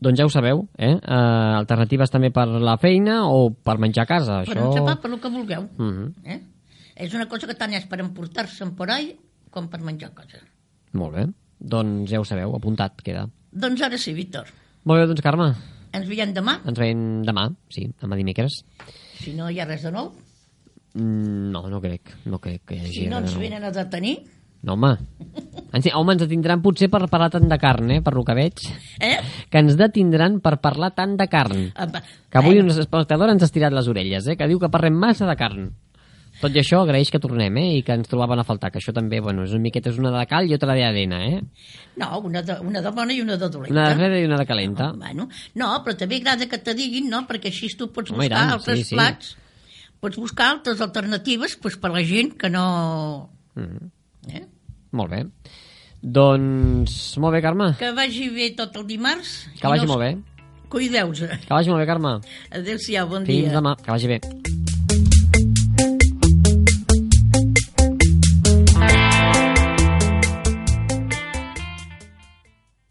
Doncs 0.01 0.19
ja 0.19 0.25
ho 0.25 0.29
sabeu, 0.29 0.67
eh? 0.77 0.93
Uh, 0.99 1.55
alternatives 1.55 2.11
també 2.11 2.29
per 2.29 2.47
la 2.47 2.75
feina 2.77 3.23
o 3.31 3.49
per 3.53 3.77
menjar 3.79 4.03
a 4.03 4.09
casa. 4.09 4.41
Per 4.43 4.55
Això... 4.55 4.65
enxapar, 4.67 4.99
per 5.01 5.11
el 5.11 5.19
que 5.19 5.29
vulgueu. 5.29 5.69
Uh 5.77 5.85
-huh. 5.85 6.13
Eh? 6.25 6.41
És 6.95 7.13
una 7.13 7.27
cosa 7.27 7.47
que 7.47 7.55
tant 7.59 7.73
és 7.75 7.85
per 7.91 7.99
emportar-se'n 8.03 8.75
por 8.75 8.91
ahí 8.91 9.13
com 9.51 9.67
per 9.71 9.81
menjar 9.83 10.13
casa. 10.15 10.39
Molt 10.95 11.15
bé. 11.15 11.25
Doncs 11.59 12.09
ja 12.11 12.19
ho 12.21 12.25
sabeu, 12.27 12.53
apuntat 12.55 13.01
queda. 13.03 13.25
Doncs 13.51 13.81
ara 13.83 13.97
sí, 13.99 14.13
Víctor. 14.15 14.47
Molt 14.85 15.01
bé, 15.01 15.07
doncs 15.09 15.23
Carme, 15.25 15.53
Ens 15.95 16.07
veiem 16.11 16.33
demà. 16.35 16.57
ens 16.67 16.79
veiem 16.79 17.23
demà, 17.23 17.45
sí, 17.71 17.85
demà 18.01 18.17
dimecres. 18.19 18.57
Si 19.21 19.31
no 19.33 19.47
hi 19.49 19.59
ha 19.61 19.65
res 19.65 19.83
de 19.87 19.91
nou. 19.95 20.09
Mm, 20.95 21.51
no, 21.51 21.61
no 21.71 21.79
crec, 21.83 22.11
no 22.27 22.39
crec 22.43 22.63
que 22.67 22.75
hi 22.75 22.81
hagi... 22.83 22.93
Si 22.99 23.07
no 23.11 23.19
ens 23.23 23.35
venen 23.39 23.63
a 23.63 23.71
detenir. 23.71 24.17
No, 24.65 24.73
home. 24.73 24.93
Ens, 25.75 25.87
home, 25.93 26.15
ens 26.15 26.23
detindran 26.25 26.61
potser 26.63 26.89
per 26.91 27.03
parlar 27.11 27.29
tant 27.31 27.47
de 27.47 27.57
carn, 27.61 27.91
eh, 27.95 28.01
per 28.03 28.13
lo 28.15 28.23
que 28.27 28.35
veig. 28.35 28.63
Eh? 29.03 29.15
Que 29.51 29.61
ens 29.61 29.75
detindran 29.79 30.39
per 30.43 30.57
parlar 30.63 30.91
tant 30.97 31.15
de 31.19 31.27
carn. 31.31 31.67
Apa, 31.75 32.01
Que 32.31 32.39
avui 32.39 32.55
bueno, 32.55 32.71
un 32.73 32.79
espectador 32.81 33.29
ens 33.31 33.43
ha 33.43 33.49
estirat 33.51 33.75
les 33.75 33.87
orelles, 33.91 34.27
eh, 34.27 34.35
que 34.35 34.47
diu 34.51 34.59
que 34.59 34.71
parlem 34.73 34.95
massa 34.99 35.27
de 35.29 35.35
carn. 35.39 35.69
Tot 36.41 36.51
i 36.55 36.59
això, 36.59 36.81
agraeix 36.83 37.09
que 37.13 37.19
tornem, 37.23 37.55
eh, 37.61 37.77
i 37.77 37.83
que 37.85 37.93
ens 37.95 38.09
trobaven 38.11 38.39
a 38.41 38.43
faltar, 38.43 38.69
que 38.71 38.79
això 38.81 38.91
també, 38.93 39.21
bueno, 39.23 39.43
és 39.47 39.53
una 39.55 39.61
miqueta, 39.63 39.89
és 39.89 39.97
una 40.01 40.11
de 40.11 40.25
cal 40.27 40.49
i 40.49 40.53
otra 40.53 40.73
de 40.75 40.83
arena, 40.83 41.21
eh? 41.25 41.39
No, 41.97 42.19
una 42.19 42.41
de, 42.43 42.57
una 42.59 42.81
de 42.83 42.91
bona 42.91 43.13
i 43.15 43.21
una 43.21 43.37
de 43.37 43.47
dolenta. 43.49 43.71
Una 43.73 43.87
de 43.89 43.95
freda 43.95 44.19
i 44.19 44.25
una 44.27 44.37
de 44.41 44.45
calenta. 44.45 44.89
No, 44.91 44.97
bueno, 44.99 45.29
no, 45.55 45.69
però 45.85 45.95
també 45.97 46.17
agrada 46.19 46.45
que 46.51 46.57
te 46.59 46.73
diguin, 46.75 47.07
no? 47.09 47.23
Perquè 47.29 47.53
així 47.53 47.71
tu 47.79 47.87
pots 47.95 48.11
Home, 48.11 48.25
buscar 48.25 48.37
tant, 48.41 48.51
altres 48.57 48.79
sí, 48.79 48.89
sí. 48.89 48.95
plats, 48.99 49.35
pots 50.03 50.17
buscar 50.19 50.49
altres 50.57 50.81
alternatives 50.83 51.55
pues, 51.61 51.77
per 51.79 51.91
la 51.95 52.03
gent 52.03 52.35
que 52.37 52.49
no... 52.51 52.65
Mm, 53.55 53.91
Eh? 54.35 54.43
molt 54.91 55.11
bé. 55.11 55.23
Doncs, 56.01 57.17
molt 57.17 57.33
bé, 57.33 57.41
Carme. 57.41 57.71
Que 57.79 57.91
vagi 57.95 58.27
bé 58.29 58.51
tot 58.57 58.75
el 58.77 58.85
dimarts. 58.87 59.47
Que 59.59 59.67
vagi 59.71 59.87
molt 59.89 60.03
bé. 60.03 60.11
Cuideu-se. 60.69 61.29
Que 61.47 61.53
vagi 61.53 61.69
molt 61.71 61.81
bé, 61.81 61.87
Carme. 61.89 62.17
Adéu-siau, 62.51 63.07
bon 63.09 63.25
Fins 63.25 63.47
dia. 63.47 63.55
demà. 63.57 63.75
Que 63.81 63.91
vagi 63.93 64.07
bé. 64.13 64.64